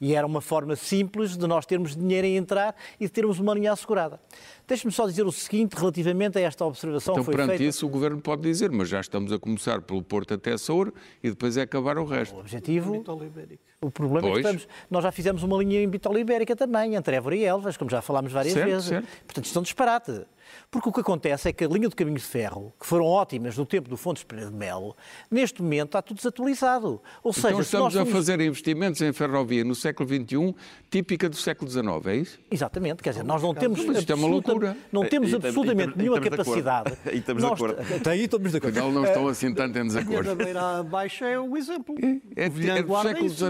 [0.01, 3.53] E era uma forma simples de nós termos dinheiro a entrar e de termos uma
[3.53, 4.19] linha assegurada.
[4.67, 7.63] Deixe-me só dizer o seguinte relativamente a esta observação Então, que foi perante feita.
[7.65, 11.29] isso, o Governo pode dizer, mas já estamos a começar pelo Porto até Soura e
[11.29, 12.35] depois é acabar o resto.
[12.35, 13.03] O objetivo,
[13.81, 14.33] o problema é Pois.
[14.33, 17.75] que estamos, nós já fizemos uma linha em Bitola Ibérica também, entre Évora e Elvas,
[17.75, 18.85] como já falámos várias Certo, vezes.
[18.87, 19.07] certo.
[19.25, 20.21] Portanto, isto é um disparate.
[20.71, 23.57] Porque o que acontece é que a linha de caminho de ferro, que foram ótimas
[23.57, 24.95] no tempo do Fontes Pereira de Melo,
[25.29, 27.01] neste momento está tudo desatualizado.
[27.23, 30.55] Ou seja, então se nós estamos a fazer investimentos em ferrovia no século XXI,
[30.89, 32.39] típica do século XIX, é isso?
[32.51, 34.75] Exatamente, quer dizer, nós não temos, Mas isto é uma loucura.
[34.91, 36.97] não temos Aí estamos- absolutamente nenhuma de capacidade.
[37.05, 37.81] Aí estamos de Nós- acordo.
[37.95, 38.77] Até aí estamos de acordo.
[38.77, 40.35] Afinal, não estão assim tanto em A desacordo.
[40.35, 41.95] beira baixa é o exemplo.
[42.35, 43.29] É, O Vilhã é do é século.
[43.29, 43.49] XIX.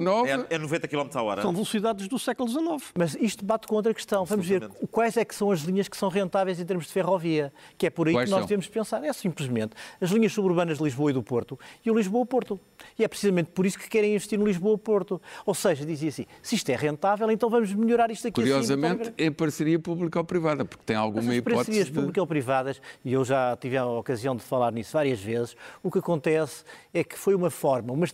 [0.50, 1.42] É, é 90 km a hora.
[1.42, 2.92] São velocidades do século XIX.
[2.98, 4.26] Mas isto bate com outra questão.
[4.26, 7.54] Vamos ver quais é que são as linhas que são rentáveis em termos de ferrovia.
[7.78, 8.48] Que é por aí Quais que nós são?
[8.48, 9.04] devemos pensar.
[9.04, 12.60] É simplesmente as linhas suburbanas de Lisboa e do Porto e o Lisboa-Porto.
[12.98, 15.22] E é precisamente por isso que querem investir no Lisboa-Porto.
[15.46, 19.14] Ou seja, dizia assim, se isto é rentável, então vamos melhorar isto aqui Curiosamente, assim.
[19.18, 21.94] em parceria público-privada, porque tem alguma hipótese parcerias de...
[21.94, 26.64] público-privadas, e eu já tive a ocasião de falar nisso várias vezes, o que acontece
[26.94, 28.14] é que foi uma forma, mas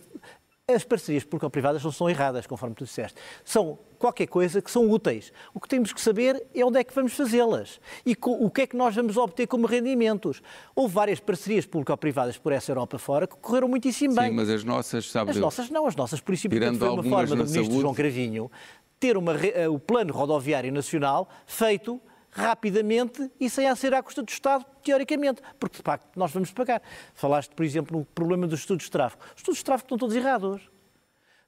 [0.68, 3.16] as parcerias público-privadas não são erradas, conforme tu disseste.
[3.44, 5.32] São qualquer coisa que são úteis.
[5.54, 8.66] O que temos que saber é onde é que vamos fazê-las e o que é
[8.66, 10.42] que nós vamos obter como rendimentos.
[10.74, 14.32] Houve várias parcerias público-privadas por essa Europa fora que correram muitíssimo Sim, bem.
[14.32, 15.44] mas as nossas, sabe As Deus.
[15.44, 17.80] nossas não, as nossas, por isso, Tirando foi uma forma do Ministro saúde.
[17.80, 18.50] João Cravinho
[18.98, 22.00] ter uma eh, o plano rodoviário nacional feito
[22.36, 26.50] rapidamente e sem a ser à custa do Estado, teoricamente, porque de facto nós vamos
[26.50, 26.82] pagar.
[27.14, 29.22] Falaste, por exemplo, no problema dos estudos de tráfego.
[29.34, 30.62] Os estudos de tráfego estão todos errados.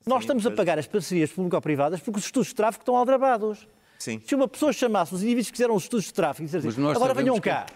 [0.07, 3.69] Nós estamos a pagar as parcerias público-privadas porque os estudos de tráfego estão aldrabados.
[3.99, 4.23] Sim.
[4.25, 6.79] Se uma pessoa chamasse os indivíduos que fizeram os estudos de tráfego e dissesse Mas
[6.79, 7.67] assim, agora venham cá,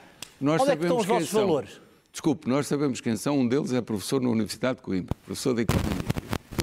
[0.40, 1.40] Nós onde é que estão os vossos são.
[1.40, 1.80] valores?
[2.10, 3.38] Desculpe, nós sabemos quem são.
[3.38, 6.21] Um deles é professor na Universidade de Coimbra, professor de Economia.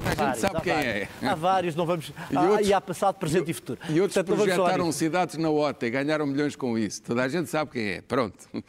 [0.09, 0.95] A gente Vários, sabe há quem vários.
[1.21, 1.27] é.
[1.27, 2.11] Há vários, não vamos.
[2.31, 3.79] E há, outros- e há passado, presente e futuro.
[3.89, 7.01] E outros Portanto, projetaram cidades na OTA e ganharam milhões com isso.
[7.01, 8.01] Toda a gente sabe quem é.
[8.01, 8.37] Pronto.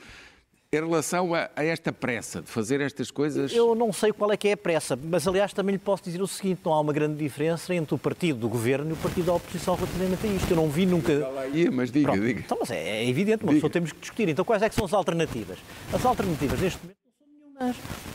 [0.73, 4.37] Em relação a, a esta pressa de fazer estas coisas, Eu não sei qual é
[4.37, 6.93] que é a pressa, mas aliás também lhe posso dizer o seguinte: não há uma
[6.93, 10.49] grande diferença entre o partido do governo e o partido da oposição relativamente a isto.
[10.49, 11.13] Eu não vi nunca.
[11.53, 12.25] ia, mas diga, Pronto.
[12.25, 12.39] diga.
[12.39, 13.55] Então, mas é, é evidente, uma Diga.
[13.55, 14.29] pessoa temos que discutir.
[14.29, 15.59] Então, quais é que são as alternativas?
[15.93, 17.00] As alternativas neste momento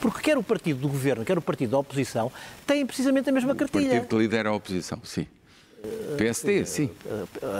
[0.02, 2.32] Porque quer o partido do governo, quer o partido da oposição,
[2.66, 3.90] têm precisamente a mesma o cartilha.
[3.90, 5.28] partido que lidera a oposição, sim.
[6.18, 6.90] PSD, sim.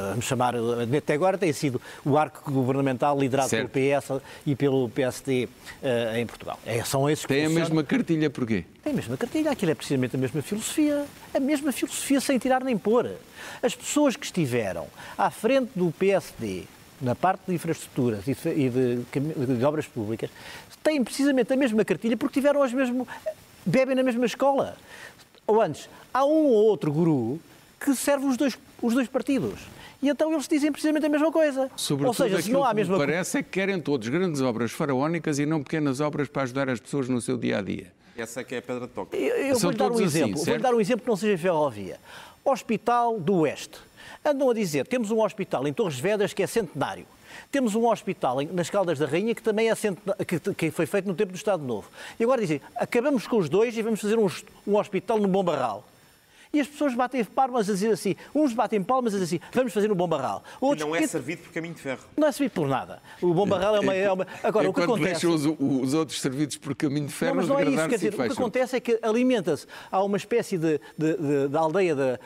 [0.10, 0.56] Vamos chamar,
[0.98, 3.70] até agora tem sido o arco governamental liderado Certo.
[3.70, 5.48] pelo PS e pelo PSD
[5.84, 6.60] eh, em Portugal.
[6.66, 8.66] É, são esses que Tem a mesma cartilha porquê?
[8.84, 11.06] Tem a mesma cartilha, aquilo é precisamente a mesma filosofia.
[11.36, 13.12] A mesma filosofia sem tirar nem pôr.
[13.62, 16.64] As pessoas que estiveram à frente do PSD,
[17.06, 20.30] na parte de infraestruturas e de, de de obras públicas,
[20.84, 23.08] têm precisamente a mesma cartilha porque tiveram as mesmo,
[23.66, 24.76] bebem na mesma escola.
[25.46, 27.40] Ou antes, há um ou outro guru
[27.80, 29.60] que serve os dois, os dois partidos.
[30.02, 31.70] E então eles dizem precisamente a mesma coisa.
[31.76, 34.72] Sobretudo ou seja, se não há a mesma parece é que querem todos grandes obras
[34.72, 37.94] faraónicas e não pequenas obras para ajudar as pessoas no seu dia a dia.
[38.18, 39.16] Essa é que é a pedra de toque.
[39.16, 40.36] Eu, eu vou-lhe dar um assim, exemplo.
[40.36, 40.62] vou-lhe certo?
[40.62, 42.00] dar um exemplo que não seja ferrovia.
[42.44, 43.78] Hospital do Oeste.
[44.28, 47.06] Andam a dizer, temos um hospital em Torres Vedras que é centenário.
[47.52, 49.76] Temos um hospital nas Caldas da Rainha que também é
[50.26, 51.88] que, que foi feito no tempo do Estado Novo.
[52.20, 54.28] E agora dizem, acabamos com os dois e vamos fazer um,
[54.66, 55.84] um hospital no Bom Barral.
[56.54, 59.74] E as pessoas batem palmas a dizer assim, uns batem palmas a dizer assim, vamos
[59.74, 60.44] fazer no Bom Barral.
[60.62, 62.00] E Outros, não é "E- servido por caminho de ferro.
[62.16, 63.02] não é servido por nada.
[63.22, 63.94] O Bom Barral é uma...
[63.94, 64.28] É uma...
[64.44, 65.26] Agora, o que acontece...
[65.26, 67.96] deixam os, os outros servidos por caminho de ferro, Não, mas não é isso, quer
[67.96, 71.96] dizer, o que acontece é que alimenta-se, há uma espécie de, de- de- de aldeia
[71.96, 72.20] da,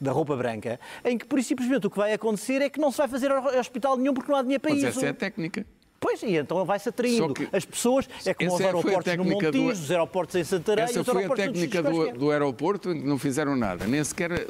[0.00, 2.90] da- roupa branca, em que, por isso, simplesmente, o que vai acontecer é que não
[2.90, 4.98] se vai fazer hospital nenhum porque não há dinheiro para Mas isso.
[4.98, 5.66] essa é a técnica.
[6.06, 9.58] Pois, e então vai-se atraindo as pessoas, é como os a aeroportos no técnica do-
[9.58, 13.18] Montijo, os aeroportos em Santarém, Essa foi a técnica do, do aeroporto em que não
[13.18, 13.86] fizeram nada.
[13.88, 14.46] Nem sequer eh,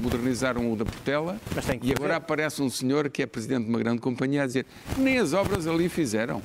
[0.00, 1.36] modernizaram o da Portela.
[1.50, 1.92] E fazer.
[1.96, 5.32] agora aparece um senhor que é presidente de uma grande companhia a dizer nem as
[5.32, 6.40] obras ali fizeram.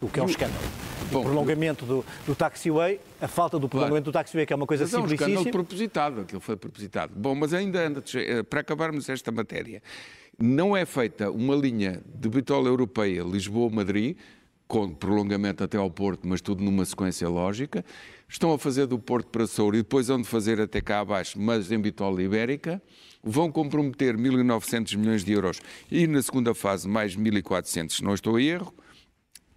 [0.00, 0.62] O que é um escândalo.
[1.10, 4.66] Bom, o prolongamento do, do taxiway, a falta do prolongamento do taxiway, que é uma
[4.66, 5.52] coisa Mas é um escândalo simplicíssima.
[5.52, 7.12] propositado, aquilo foi propositado.
[7.16, 8.14] Bom, mas ainda antes,
[8.48, 9.82] para acabarmos esta matéria,
[10.38, 14.16] não é feita uma linha de bitola europeia Lisboa-Madrid,
[14.68, 17.84] com prolongamento até ao Porto, mas tudo numa sequência lógica.
[18.28, 21.40] Estão a fazer do Porto para Souro e depois vão de fazer até cá abaixo,
[21.40, 22.80] mas em bitola ibérica.
[23.24, 25.58] Vão comprometer 1.900 milhões de euros
[25.90, 28.72] e na segunda fase mais 1.400, se não estou a erro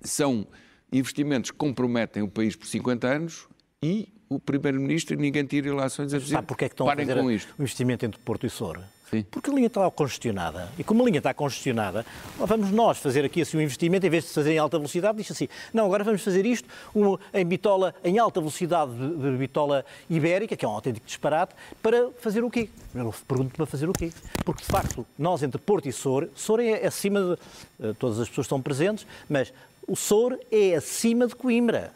[0.04, 0.46] são
[0.92, 3.48] investimentos que comprometem o país por 50 anos
[3.82, 7.08] e o Primeiro-Ministro, ninguém tira ilações a dizer Sabe porque é que estão parem a
[7.08, 7.54] fazer com isto.
[7.58, 8.90] o investimento entre Porto e Soura?
[9.10, 9.24] Sim.
[9.30, 10.72] Porque a linha está congestionada.
[10.80, 12.06] E como a linha está congestionada,
[12.38, 15.30] vamos nós fazer aqui assim um investimento, em vez de fazer em alta velocidade, diz
[15.30, 19.84] assim, não, agora vamos fazer isto um, em bitola, em alta velocidade de, de bitola
[20.10, 22.70] ibérica, que é um autêntico disparate, para fazer o quê?
[22.96, 24.14] Eu pergunto para fazer o quê?
[24.46, 27.88] Porque, de facto, nós entre Porto e Soura, Soura é acima de...
[27.90, 29.52] eh, Todas as pessoas estão presentes, mas
[29.92, 31.92] o Soura é acima de Coimbra.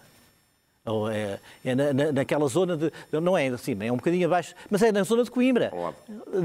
[0.86, 2.92] Ou é, é na, na- naquela zona de.
[3.12, 5.72] Não é acima, é um bocadinho abaixo, mas é na zona de Coimbra.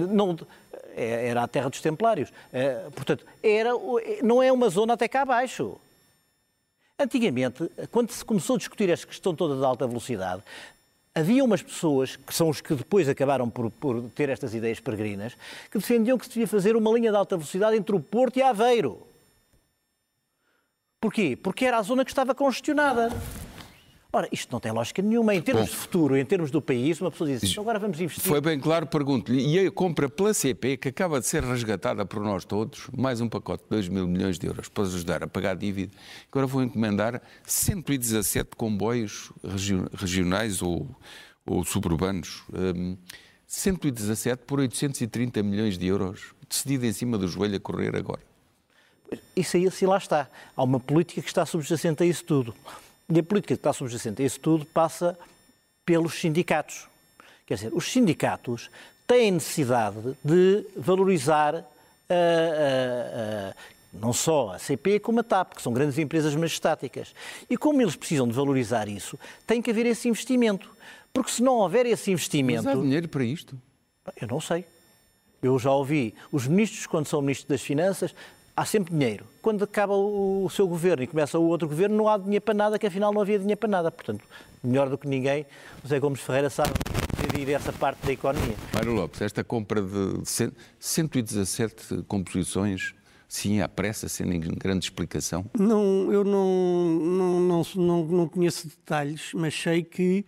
[0.08, 0.38] Não,
[0.96, 2.32] é- era a terra dos Templários.
[2.52, 5.76] É, portanto, era, o- não é uma zona até cá abaixo.
[6.98, 10.42] Antigamente, quando se começou a discutir esta questão toda da alta velocidade,
[11.14, 15.34] havia umas pessoas, que são os que depois acabaram por, por ter estas ideias peregrinas,
[15.70, 18.42] que defendiam que se devia fazer uma linha de alta velocidade entre o Porto e
[18.42, 19.06] Aveiro.
[21.00, 21.34] Porquê?
[21.34, 23.08] Porque era a zona que estava congestionada.
[24.12, 25.34] Ora, isto não tem lógica nenhuma.
[25.34, 25.70] Em termos Bom.
[25.70, 28.24] de futuro, em termos do país, uma pessoa diz assim, "Então agora vamos investir.
[28.28, 32.20] Foi bem claro, pergunto-lhe, e a compra pela CP, que acaba de ser resgatada por
[32.20, 35.52] nós todos, mais um pacote de 2 mil milhões de euros para ajudar a pagar
[35.52, 35.96] a dívida,
[36.30, 40.86] agora vou encomendar 117 comboios regi- regionais ou,
[41.46, 42.96] ou suburbanos, hum,
[43.46, 48.20] 117 por 830 milhões de euros, decidido em cima do joelho a correr agora.
[49.34, 50.28] Isso aí, assim lá está.
[50.56, 52.54] Há uma política que está subjacente a isso tudo.
[53.08, 55.18] E a política que está subjacente a isso tudo passa
[55.84, 56.88] pelos sindicatos.
[57.46, 58.70] Quer dizer, os sindicatos
[59.06, 61.64] têm necessidade de valorizar ah,
[62.10, 63.54] ah, ah,
[63.92, 67.12] não só a CP como a TAP, que são grandes empresas majestáticas.
[67.48, 70.70] E como eles precisam de valorizar isso, tem que haver esse investimento.
[71.12, 72.68] Porque se não houver esse Mas investimento.
[72.68, 73.60] há dinheiro para isto?
[74.20, 74.64] Eu não sei.
[75.42, 78.14] Eu já ouvi os ministros, quando são ministros das Finanças,
[78.60, 79.24] há sempre dinheiro.
[79.40, 82.78] Quando acaba o seu governo e começa o outro governo, não há dinheiro para nada,
[82.78, 83.90] que afinal não havia dinheiro para nada.
[83.90, 84.22] Portanto,
[84.62, 85.46] melhor do que ninguém,
[85.82, 86.72] José Gomes Ferreira sabe
[87.32, 88.54] gerir essa parte da economia.
[88.74, 92.94] Mário Lopes, esta compra de cen- 117 composições,
[93.30, 95.48] sim, à pressa, sem nenhuma grande explicação.
[95.56, 100.24] Não, eu não, não, não, não, não conheço detalhes, mas sei que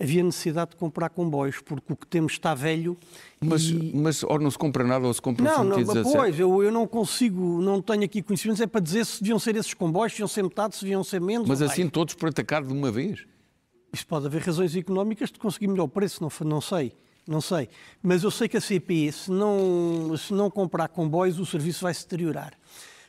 [0.00, 2.96] havia necessidade de comprar comboios, porque o que temos está velho.
[3.38, 3.92] Mas, e...
[3.94, 6.16] mas ou não se compra nada ou se compra Não, não, 117.
[6.16, 9.54] pois, eu, eu não consigo, não tenho aqui conhecimentos, é para dizer se deviam ser
[9.54, 11.46] esses comboios, se deviam ser metade, se deviam ser menos.
[11.46, 11.92] Mas assim mais.
[11.92, 13.26] todos por atacado de uma vez.
[13.92, 16.94] Isso pode haver razões económicas de conseguir melhor preço, não, não sei.
[17.26, 17.68] Não sei.
[18.02, 21.92] Mas eu sei que a CP, se não, se não comprar comboios, o serviço vai
[21.92, 22.52] se deteriorar.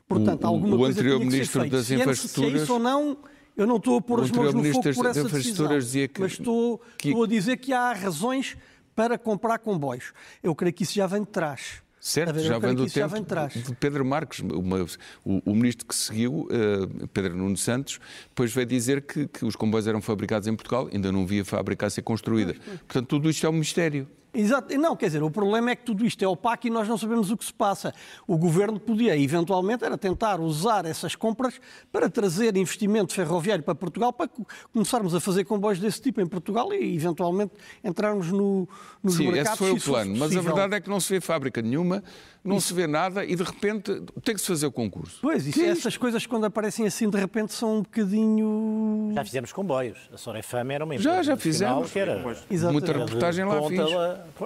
[0.07, 1.71] Portanto, O- alguma o coisa anterior tinha que ser Ministro feito.
[1.73, 3.17] das é, se é isso ou não,
[3.55, 5.67] eu não estou a pôr as mãos no fogo por essa decisão.
[6.07, 8.57] Que- mas estou, que- estou a dizer que há razões
[8.95, 10.13] para comprar comboios.
[10.41, 11.83] Eu creio que isso já vem de trás.
[12.07, 14.81] Certo, já vem do tempo vem de, de Pedro Marques, uma,
[15.25, 19.57] o, o, ministro que seguiu, uh, Pedro Nuno Santos, depois veio dizer que, que, os
[19.57, 22.53] comboios eram fabricados em Portugal, ainda não via fábrica a ser construída.
[22.87, 24.07] Portanto, tudo isto é um mistério.
[24.37, 24.77] Exato.
[24.77, 27.31] Não, quer dizer, o problema é que tudo isto é opaco e nós não sabemos
[27.31, 27.91] o que se passa.
[28.27, 31.59] O governo podia, eventualmente, era tentar usar essas compras
[31.91, 34.29] para trazer investimento ferroviário para Portugal, para
[34.71, 38.69] começarmos a fazer comboios desse tipo em Portugal e, eventualmente, entrarmos no,
[39.01, 39.57] nos Sim, mercados.
[39.57, 40.15] Sim, esse foi o plano.
[40.19, 42.03] Mas a verdade é que não se vê fábrica nenhuma,
[42.47, 42.67] não Isso.
[42.67, 45.19] se vê nada e, de repente, tem que se fazer o concurso.
[45.21, 49.11] Pois, isso, essas coisas, quando aparecem assim, de repente, são um bocadinho...
[49.13, 49.97] Já fizemos comboios.
[50.13, 51.91] A Sorefame era uma empresa Já, já fizemos.
[51.91, 52.23] Que era...
[52.71, 53.79] Muita reportagem lá fiz.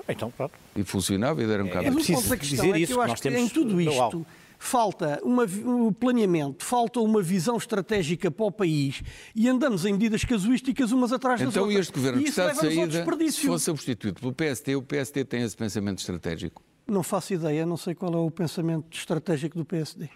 [0.09, 0.53] Então, pronto.
[0.75, 1.85] E funcionava e deram um bocado.
[1.85, 4.25] É, preciso dizer é que eu acho que em tudo isto
[4.57, 9.01] falta uma, um planeamento, falta uma visão estratégica para o país
[9.35, 11.73] e andamos em medidas casuísticas umas atrás das então, outras.
[11.73, 15.41] Então este governo que está de saída, se fosse substituído pelo PST, o PST tem
[15.41, 16.63] esse pensamento estratégico?
[16.91, 20.09] Não faço ideia, não sei qual é o pensamento estratégico do PSD.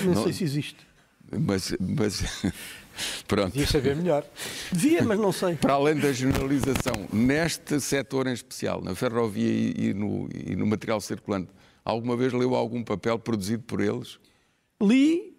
[0.00, 0.86] Não, não sei se existe.
[1.32, 2.22] Mas, mas
[3.26, 3.52] Pronto.
[3.52, 4.24] Devia saber melhor.
[4.72, 5.54] Devia, mas não sei.
[5.54, 11.00] Para além da generalização, neste setor em especial, na ferrovia e, no, e no material
[11.00, 11.48] circulante,
[11.84, 14.18] alguma vez leu algum papel produzido por eles?
[14.82, 15.34] Li,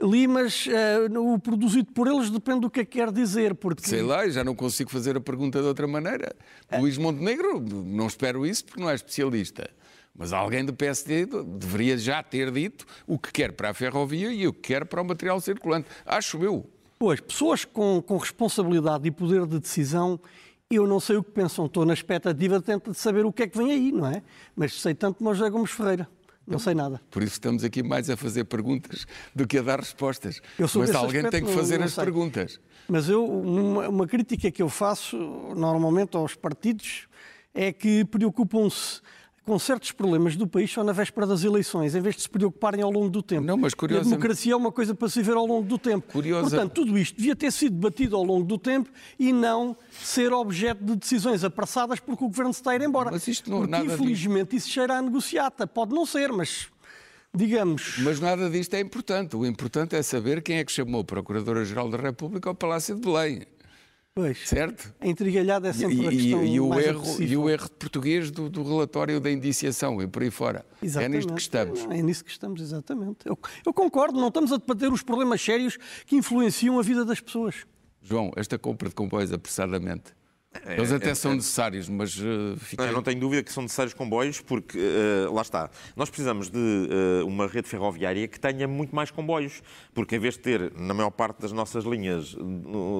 [0.00, 3.54] li, mas uh, o produzido por eles depende do que é que quer dizer.
[3.54, 3.86] Porque...
[3.86, 6.34] Sei lá, já não consigo fazer a pergunta de outra maneira.
[6.70, 6.78] É.
[6.78, 9.70] Luís Montenegro, não espero isso porque não é especialista.
[10.14, 14.46] Mas alguém do PSD deveria já ter dito o que quer para a ferrovia e
[14.46, 15.88] o que quer para o material circulante.
[16.04, 16.68] Acho eu.
[16.98, 20.20] Pois, pessoas com, com responsabilidade e poder de decisão,
[20.70, 21.66] eu não sei o que pensam.
[21.66, 24.22] Estou na expectativa de saber o que é que vem aí, não é?
[24.54, 26.08] Mas sei tanto como José Gomes Ferreira.
[26.46, 27.00] Não sei nada.
[27.10, 30.40] Por isso estamos aqui mais a fazer perguntas do que a dar respostas.
[30.58, 32.04] Mas alguém tem que fazer as sei.
[32.04, 32.60] perguntas.
[32.88, 35.16] Mas eu, uma, uma crítica que eu faço
[35.56, 37.06] normalmente aos partidos
[37.54, 39.00] é que preocupam-se
[39.44, 42.82] com certos problemas do país só na véspera das eleições, em vez de se preocuparem
[42.82, 43.44] ao longo do tempo.
[43.44, 46.12] Não, mas E a democracia é uma coisa para se ver ao longo do tempo.
[46.12, 46.50] Curiosa...
[46.50, 50.84] Portanto, tudo isto devia ter sido debatido ao longo do tempo e não ser objeto
[50.84, 53.10] de decisões apressadas porque o governo se está a ir embora.
[53.10, 55.66] Mas isto não porque, nada infelizmente, isso cheira a negociata.
[55.66, 56.68] Pode não ser, mas
[57.34, 57.96] digamos.
[57.98, 59.34] Mas nada disto é importante.
[59.34, 63.00] O importante é saber quem é que chamou a Procuradora-Geral da República ao Palácio de
[63.00, 63.42] Belém.
[64.14, 64.46] Pois.
[64.46, 64.94] Certo?
[65.00, 67.22] A intrigalhada é sempre e, a questão e, e o erro.
[67.22, 70.66] E o erro português do, do, relatório da indiciação e por aí fora.
[70.82, 71.14] Exatamente.
[71.14, 71.84] É nisto que estamos.
[71.84, 73.20] É nisso que estamos, exatamente.
[73.24, 77.20] Eu, eu concordo, não estamos a debater os problemas sérios que influenciam a vida das
[77.20, 77.66] pessoas.
[78.02, 80.21] João, esta compra de comboios apressadamente é,
[80.66, 82.86] Eles até é, são é, necessários, mas uh, fiquei...
[82.86, 85.70] não, não tenho dúvida que são necessários comboios, porque uh, lá está.
[85.96, 89.62] Nós precisamos de uh, uma rede ferroviária que tenha muito mais comboios,
[89.94, 92.36] porque em vez de ter, na maior parte das nossas linhas,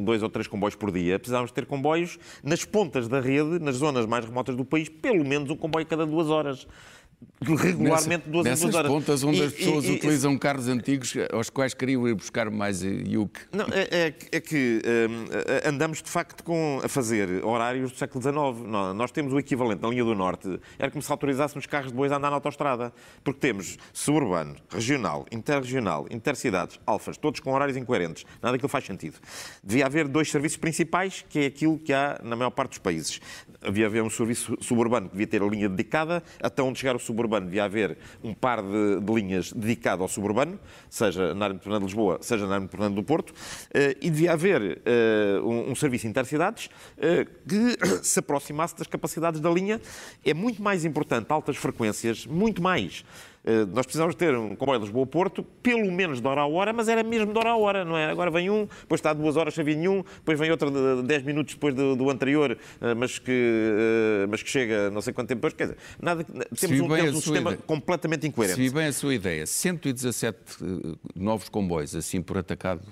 [0.02, 4.06] dois ou três comboios por dia, precisamos ter comboios nas pontas da rede, nas zonas
[4.06, 6.66] mais remotas do país, pelo menos um comboio cada duas horas
[7.42, 8.90] regularmente duas Nessa, duas horas.
[8.90, 12.50] pontas onde e, as pessoas e, utilizam e, carros antigos aos quais queriam ir buscar
[12.50, 13.40] mais IUC.
[13.52, 18.22] Não, é, é, é que um, andamos de facto com, a fazer horários do século
[18.22, 18.68] XIX.
[18.94, 21.96] Nós temos o equivalente na linha do Norte, era como se autorizasse os carros de
[21.96, 22.92] bois a andar na autostrada.
[23.24, 28.24] Porque temos suburbano, regional, interregional, intercidades, alfas, todos com horários incoerentes.
[28.42, 29.18] Nada daquilo faz sentido.
[29.62, 33.20] Devia haver dois serviços principais, que é aquilo que há na maior parte dos países.
[33.60, 36.98] Havia haver um serviço suburbano que devia ter a linha dedicada, até onde chegar o
[36.98, 37.11] suburbano
[37.44, 41.86] devia haver um par de, de linhas dedicado ao suburbano, seja na área metropolitana de
[41.86, 43.34] Lisboa, seja na área metropolitana do Porto,
[43.72, 49.40] eh, e devia haver eh, um, um serviço intercidades eh, que se aproximasse das capacidades
[49.40, 49.80] da linha.
[50.24, 53.04] É muito mais importante altas frequências, muito mais
[53.72, 57.32] nós precisávamos ter um comboio Lisboa-Porto, pelo menos de hora a hora, mas era mesmo
[57.32, 58.06] de hora a hora, não é?
[58.06, 61.22] Agora vem um, depois está duas horas sem vir nenhum, depois vem outro de 10
[61.24, 65.28] minutos depois do, do anterior, eh, mas que, eh, mas que chega não sei quanto
[65.28, 65.54] tempo depois.
[65.54, 67.62] Quer dizer, nada, temos um, temos um sistema ideia.
[67.66, 68.62] completamente incoerente.
[68.62, 70.36] Se bem a sua ideia, 117
[71.14, 72.82] novos comboios assim por atacado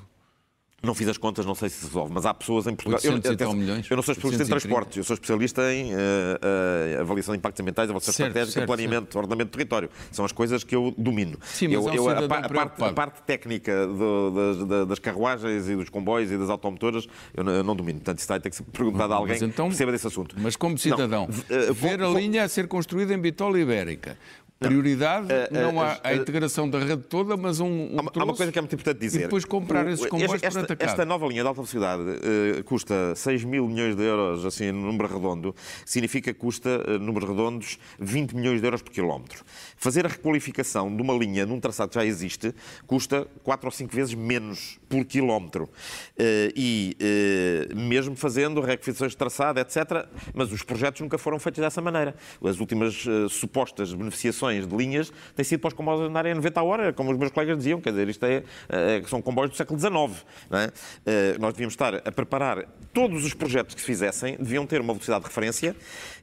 [0.83, 3.01] não fiz as contas, não sei se se resolve, mas há pessoas em Portugal.
[3.03, 7.01] Eu, até, milhões, eu não sou especialista em transportes, eu sou especialista em uh, uh,
[7.01, 9.17] avaliação de impactos ambientais, avaliação certo, estratégica, certo, planeamento, certo.
[9.17, 9.91] ordenamento do território.
[10.11, 11.39] São as coisas que eu domino.
[11.43, 14.31] Sim, mas eu, eu a, a, parte, a, parte, técnica do,
[14.67, 17.99] das, das, carruagens e dos comboios e das automotoras, eu não, eu não domino.
[17.99, 20.37] Portanto, isso ter que ser perguntado a alguém então, que perceba desse assunto.
[20.39, 24.17] Mas como cidadão, não, uh, ver a linha a ser construída em bitola ibérica,
[24.61, 28.03] Prioridade, Uh, uh, não há uh, a integração da rede toda, mas um, um Há
[28.03, 29.21] uma, há uma coisa que é muito importante dizer.
[29.21, 30.89] E depois comprar esses comboios esta, por atacado.
[30.91, 34.83] esta nova linha de alta velocidade eh, custa 6 mil milhões de euros, assim, no
[34.83, 35.55] número redondo,
[35.87, 39.43] significa que custa, eh, números redondos, 20 milhões de euros por quilómetro.
[39.79, 42.55] Fazer a requalificação de uma linha num traçado que já existe
[42.87, 45.71] custa 4 ou 5 vezes menos por quilómetro.
[46.19, 51.61] Eh, e eh, mesmo fazendo requisições de traçado, etc., mas os projetos nunca foram feitos
[51.63, 52.15] dessa maneira.
[52.45, 56.61] As últimas eh, supostas beneficiações de linhas têm sido para os comboios andarem a 90
[56.61, 59.57] a hora, como os meus colegas diziam, quer dizer, isto é, eh, são comboios do
[59.57, 60.25] século XIX.
[60.51, 60.71] é?
[61.07, 64.93] Eh, nós devíamos estar a preparar todos os projetos que se fizessem, deviam ter uma
[64.93, 65.77] velocidade de referência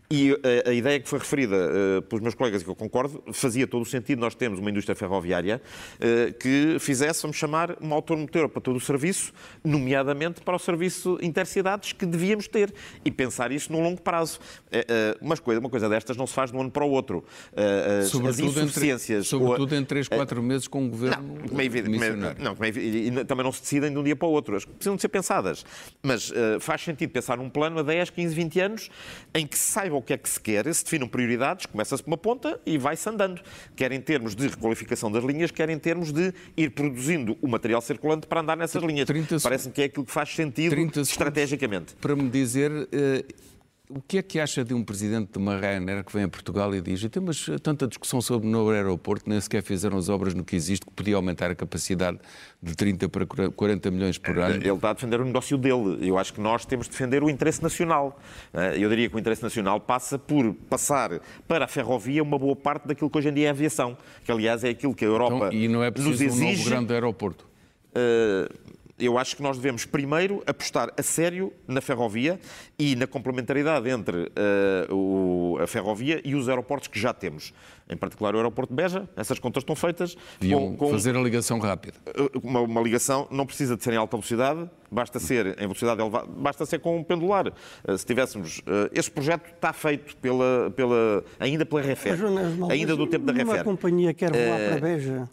[0.10, 3.22] e eh, a ideia que foi referida eh, pelos meus colegas, e que eu concordo,
[3.34, 4.20] fazia todo o sentido.
[4.20, 5.62] Nós temos uma indústria ferroviária
[6.00, 9.34] eh, que fizesse, vamos chamar, uma automotora para todo o serviço,
[9.64, 14.40] nomeadamente para o serviço intercidades que devíamos ter e pensar isso num longo prazo.
[14.72, 17.26] Eh, Mas coisa, uma coisa destas não se faz de um ano para o outro.
[17.54, 19.26] As, as Sobretudo, entre, insuficiências.
[19.26, 22.56] a- sobretudo em 3, 4 meses com um governo não, como é evidente, é- não,
[22.62, 24.56] é e, também não se decidem de um dia para o outro.
[24.56, 25.66] As precisam de ser pensadas.
[26.02, 26.32] Mas
[26.62, 28.90] faz sentido pensar num plano a 10, 15, 20 anos
[29.34, 32.12] em que se saiba o que é que se quer, se definam prioridades, começa-se por
[32.12, 33.42] uma ponta e vai-se andando.
[33.76, 37.82] Quer em termos de requalificação das linhas, quer em termos de ir produzindo o material
[37.82, 39.08] circulante para andar nessas linhas.
[39.08, 41.10] 30 Parece-me que é aquilo que faz sentido 30 segundos.
[41.10, 41.96] estrategicamente.
[41.96, 43.26] Para me dizer eh,
[43.90, 46.76] o que é que acha de um presidente de uma Ryanair que vem a Portugal
[46.76, 50.44] e diz temos tanta discussão sobre o novo aeroporto, nem sequer fizeram as obras no
[50.44, 52.20] que existe, que podia aumentar a capacidade
[52.62, 54.56] de 30 para 40 milhões por ano.
[54.56, 55.98] Ele está a defender o negócio dele.
[56.02, 58.20] Eu acho que nós temos de defender o interesse nacional.
[58.54, 62.56] Eh, Eu diria que o interesse nacional passa por passar para a ferrovia uma boa
[62.58, 65.08] parte daquilo que hoje em dia é a aviação, que aliás é aquilo que a
[65.08, 66.70] Europa Então, e não é nos preciso um novo exige.
[66.70, 67.48] grande aeroporto.
[67.96, 68.50] Eh,
[69.00, 72.40] eu acho que nós devemos primeiro apostar a sério na ferrovia
[72.80, 77.54] e na complementaridade entre eh, o- a ferrovia e os aeroportos que já temos.
[77.90, 81.22] Em particular o aeroporto de Beja, essas contas estão feitas Deviam com, com fazer a
[81.22, 81.94] ligação rápida.
[82.44, 86.28] uma, uma ligação não precisa de ser em alta velocidade, basta ser em velocidade elevada,
[86.28, 87.52] basta ser com um pendular.
[87.88, 88.62] Eh, Se tivéssemos.
[88.68, 93.32] eh, Este projeto está feito pela, pela, ainda pela Refer, Mas, ainda do tempo da
[93.34, 93.64] Uma Refer.
[93.64, 95.30] companhia quer voar Eh, para Beja.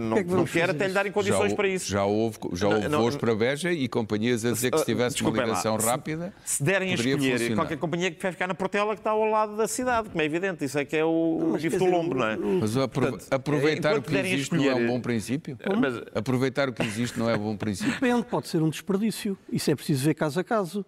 [0.00, 1.90] Não, que é que não quer até lhe darem condições já, para isso.
[1.90, 4.84] Já houve, já houve Não, voos não, para Beja e companhias a dizer que se
[4.84, 6.32] tivesse uma lá, ligação se- rápida.
[6.44, 7.54] Se derem a escolher, funcionar.
[7.56, 10.24] qualquer companhia que vai ficar na Portela que está ao lado da cidade, como é
[10.24, 12.36] evidente, isso é que é o quer do lombo, não é?
[12.36, 15.58] Mas apro- Portanto, aproveitar o que existe não é um escolher- bom princípio?
[15.80, 17.92] Mas- Aproveitar o que existe não é um bom princípio?
[17.94, 19.36] Depende, pode ser um desperdício.
[19.52, 20.84] Isso é preciso ver caso a caso.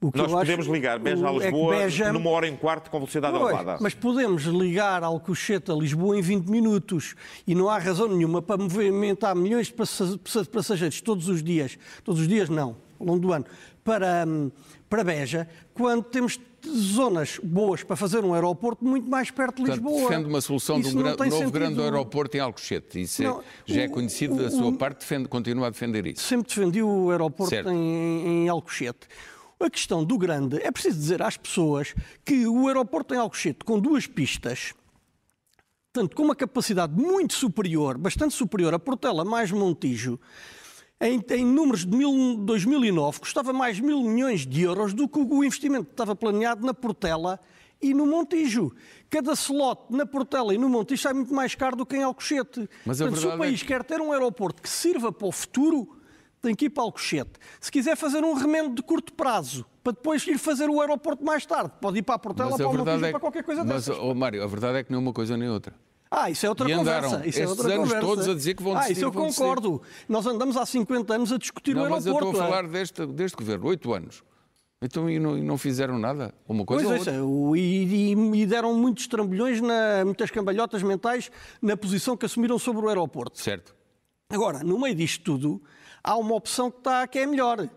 [0.00, 2.50] O que Nós eu acho- podemos ligar Beja a é Lisboa Beja- numa hora e
[2.52, 3.78] um quarto com velocidade Pois, elevada.
[3.82, 8.56] mas podemos ligar Alcochete a Lisboa em 20 minutos e não há razão nenhuma para
[8.62, 13.18] movimentar milhões de passa- passa- passageiros todos os dias, todos os dias não, ao longo
[13.18, 13.44] do ano,
[13.82, 14.52] para, hum,
[14.88, 19.84] para Beja, quando temos zonas boas para fazer um aeroporto muito mais perto de Portanto,
[19.84, 20.10] Lisboa.
[20.10, 21.50] defende uma solução de Isso um não gra- novo sentido.
[21.52, 23.00] grande aeroporto em Alcochete.
[23.00, 25.70] Isso é- Não, já é o- conhecido da o- sua o- parte, defende, continua a
[25.70, 26.22] defender isso.
[26.22, 27.70] Sempre defendi o aeroporto Certo.
[27.70, 29.08] em, em Alcochete.
[29.60, 31.94] A questão do grande, é preciso dizer às pessoas
[32.24, 34.72] que o aeroporto em Alcochete, com duas pistas,
[35.92, 40.18] portanto, com uma capacidade muito superior, bastante superior a Portela mais Montijo,
[41.00, 45.42] em, em números de mil- 2009, custava mais mil milhões de euros do que o
[45.44, 47.40] investimento que estava planeado na Portela
[47.82, 48.72] e no Montijo.
[49.10, 52.68] Cada slot na Portela e no Montijo sai muito mais caro do que em Alcochete.
[52.86, 55.32] Mas Portanto, se o é país que- quer ter um aeroporto que sirva para o
[55.32, 55.97] futuro,
[56.40, 57.32] tem que ir para Alcochete.
[57.60, 61.44] Se quiser fazer um remendo de curto prazo, para depois ir fazer o aeroporto mais
[61.46, 63.86] tarde, pode ir para a Portela, Mas para a Montijo, é para qualquer coisa mas,
[63.86, 63.98] dessas.
[64.02, 65.74] oh, Mário, a verdade é que nem uma coisa nem outra.
[66.10, 67.28] Ah, isso é outra E andaram conversa.
[67.28, 68.06] Isso é estes outra anos conversa.
[68.06, 69.40] todos a dizer que vão Ah, decidir, isso eu vão decidir.
[69.44, 69.82] concordo.
[70.08, 72.38] Nós andamos há 50 anos a discutir Não, o mas eu aeroporto.
[72.40, 72.62] estou a é.
[72.62, 74.22] falar deste, deste governo, oito anos.
[74.80, 76.32] Então e não, e não fizeram nada?
[76.48, 77.58] Uma coisa Pois ou é, outra.
[77.58, 81.30] é, e, e- e deram muitos trambolhões, na, muitas cambalhotas mentais
[81.60, 83.38] na posição que assumiram sobre o aeroporto.
[83.38, 83.74] Certo.
[84.30, 85.60] Agora, no meio disto tudo,
[86.02, 87.68] há uma opção que, está, que é melhor.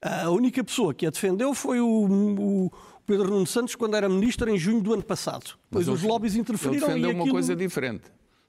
[0.00, 2.72] A única pessoa que a defendeu foi o, o
[3.06, 5.52] Pedro Nuno Santos quando era ministro em junho do ano passado.
[5.70, 7.34] Mas os lobbies interferiram Ele defendeu e uma aquilo...
[7.34, 8.04] coisa diferente.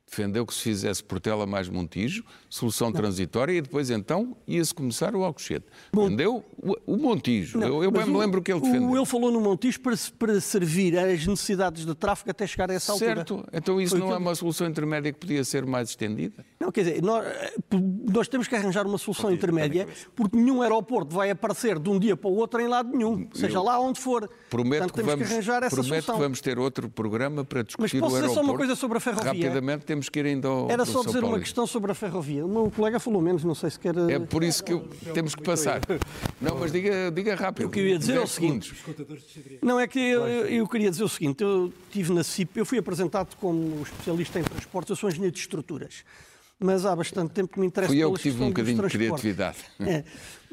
[0.10, 5.24] Defendeu que se fizesse Portela mais Montijo, solução transitória, e depois então ia-se começar o
[5.24, 5.66] Alcochete.
[5.92, 7.58] Defendeu o, o Montijo.
[7.58, 8.96] Não, eu eu mas bem me o- lembro que ele o- defendeu.
[8.96, 12.92] Ele falou no Montijo para, para servir às necessidades de tráfego até chegar a essa
[12.92, 13.16] altura.
[13.16, 13.44] Certo.
[13.52, 16.46] Então isso Foi não o é eu- uma solução intermédia que podia ser mais estendida?
[16.60, 17.26] Não, quer dizer, nós,
[18.14, 22.16] nós temos que arranjar uma solução intermédia, porque nenhum aeroporto vai aparecer de um dia
[22.16, 24.30] para o outro em lado nenhum, seja lá onde for.
[24.50, 26.16] Prometo, Portanto, que, temos vamos, que arranjar essa prometo solução.
[26.16, 28.46] que vamos ter outro programa para discutir posso o dizer aeroporto.
[28.46, 29.32] só uma coisa sobre a ferrovia?
[29.32, 31.40] Rapidamente temos que ir ainda ao Era ao só São dizer uma Paulo.
[31.42, 32.46] questão sobre a ferrovia.
[32.46, 33.96] O meu colega falou menos, não sei se quer.
[34.10, 35.82] É por isso que eu- temos que passar.
[36.42, 37.68] Não, mas diga, diga rápido.
[37.68, 38.74] O que eu ia dizer é o 10 seguinte.
[39.62, 42.78] Não, é que eu, eu- queria dizer o seguinte: eu tive na CIP, eu fui
[42.78, 46.04] apresentado como especialista em transportes, eu sou engenheiro de estruturas.
[46.60, 49.22] Mas há bastante tempo que me interessa Fui eu que tive um bocadinho de transportes.
[49.22, 49.58] criatividade.
[49.82, 50.04] É.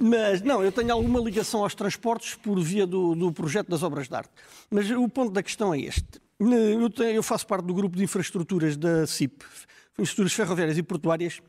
[0.02, 4.08] Mas, não, eu tenho alguma ligação aos transportes por via do, do projeto das obras
[4.08, 4.30] de arte.
[4.70, 6.20] Mas o ponto da questão é este.
[6.40, 9.44] Eu, tenho- eu faço parte do grupo de infraestruturas da CIP,
[9.92, 11.40] infraestruturas ferroviárias e portuárias,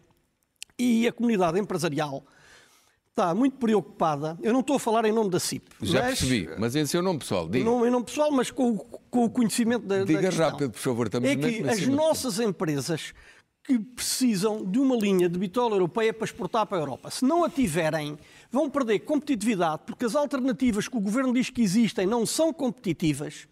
[0.77, 2.25] e a comunidade empresarial
[3.09, 4.37] está muito preocupada.
[4.41, 5.69] Eu não estou a falar em nome da CIP.
[5.81, 7.63] Já mas- percebi, mas em seu nome pessoal, diga.
[7.63, 8.77] não em nome pessoal, mas com, o-
[9.09, 10.49] com o conhecimento da, da Diga questão.
[10.49, 13.13] rápido, por favor, estamos É que as nossas empresas
[13.63, 17.43] que precisam de uma linha de bitola europeia para exportar para a Europa, se não
[17.45, 18.17] a tiverem,
[18.51, 23.47] vão perder competitividade, porque as alternativas que o governo diz que existem não são competitivas.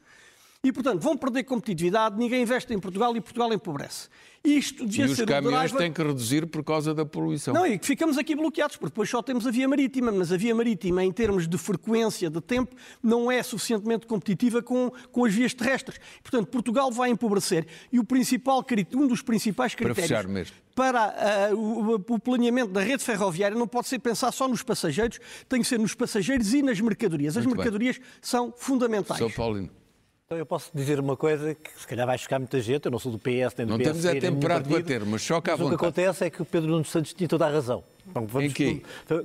[0.61, 4.09] E, portanto, vão perder competitividade, ninguém investe em Portugal e Portugal empobrece.
[4.43, 7.53] Isto E devia os ser o caminhões têm que reduzir por causa da poluição.
[7.53, 10.37] Não, e que ficamos aqui bloqueados, porque depois só temos a via marítima, mas a
[10.37, 15.33] via marítima, em termos de frequência, de tempo, não é suficientemente competitiva com, com as
[15.33, 15.97] vias terrestres.
[16.21, 17.65] Portanto, Portugal vai empobrecer.
[17.89, 18.61] E o principal,
[18.95, 23.99] um dos principais critérios para ah, o, o planeamento da rede ferroviária não pode ser
[23.99, 27.37] pensar só nos passageiros, tem que ser nos passageiros e nas mercadorias.
[27.37, 27.63] As Muito bem.
[27.63, 29.19] mercadorias são fundamentais.
[29.19, 29.78] Sou Paulino.
[30.31, 32.99] Então eu posso dizer uma coisa que se calhar vai chocar muita gente, eu não
[32.99, 33.83] sou do PS nem do Não PSD.
[33.93, 35.87] temos é nem tempo para debater, mas choca à mas O que vontade.
[35.87, 37.83] acontece é que o Pedro Nuno Santos tinha toda a razão.
[38.09, 38.53] Então, vamos-?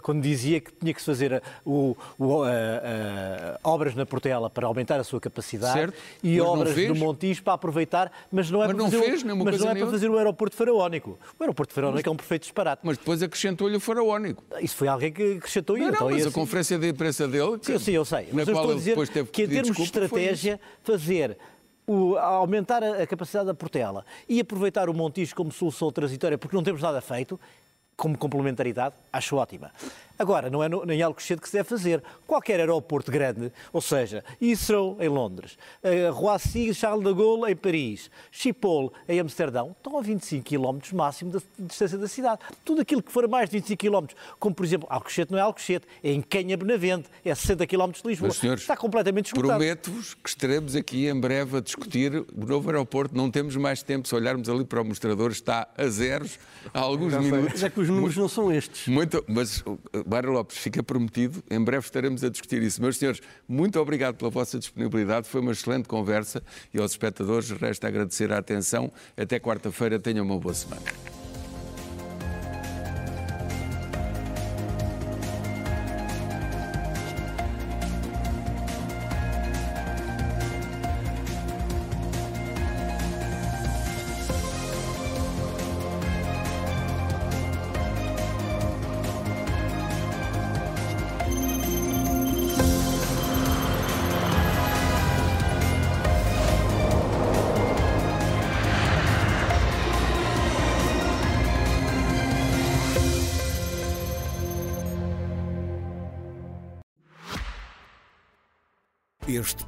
[0.02, 4.66] Quando dizia que tinha que se fazer o- o- a- a- obras na Portela para
[4.66, 8.66] aumentar a sua capacidade Certo, e mas obras no Montijo para aproveitar, mas não é,
[8.66, 11.18] Mas para, não fazer, fez o- mas não é para fazer o aeroporto faraónico.
[11.38, 12.82] O aeroporto faraónico é um perfeito disparate.
[12.84, 14.42] Mas depois acrescentou-lhe o faraónico.
[14.60, 15.90] Isso foi alguém que acrescentou Não, isso.
[15.92, 18.28] não, então, mas e a assim- conferência de imprensa dele, Sim, sim, eu sei.
[18.32, 18.96] Mas eu estou a dizer
[19.32, 21.36] que em termos de estratégia, fazer
[21.86, 26.56] o, aumentar a, a capacidade da Portela e aproveitar o Montijo como solução transitória, porque
[26.56, 27.38] não temos nada feito,
[27.96, 29.72] como complementaridade, acho ótima.
[30.18, 32.02] Agora, não é no, nem Alcochete que se deve fazer.
[32.26, 38.10] Qualquer aeroporto grande, ou seja, Heathrow em Londres, eh, Roissy Charles de Gaulle em Paris,
[38.30, 42.40] Schiphol em Amsterdão, estão a 25 km máximo da distância da cidade.
[42.64, 45.86] Tudo aquilo que for mais de 25 km, como por exemplo, Alcochete não é Alcochete,
[46.02, 48.28] é em Canha Benavente, é 60 km de Lisboa.
[48.28, 49.58] Mas, senhores, Está completamente esgotado.
[49.58, 53.14] Prometo-vos que estaremos aqui em breve a discutir o novo aeroporto.
[53.14, 54.08] Não temos mais tempo.
[54.08, 56.38] Se olharmos ali para o mostrador, está a zeros
[56.72, 57.52] há alguns minutos.
[57.52, 58.88] Mas é que os números não são estes.
[58.88, 59.62] Muito, mas,
[60.06, 62.80] Mário Lopes, fica prometido, em breve estaremos a discutir isso.
[62.80, 66.42] Meus senhores, muito obrigado pela vossa disponibilidade, foi uma excelente conversa
[66.72, 68.92] e aos espectadores resta agradecer a atenção.
[69.16, 71.23] Até quarta-feira, tenham uma boa semana.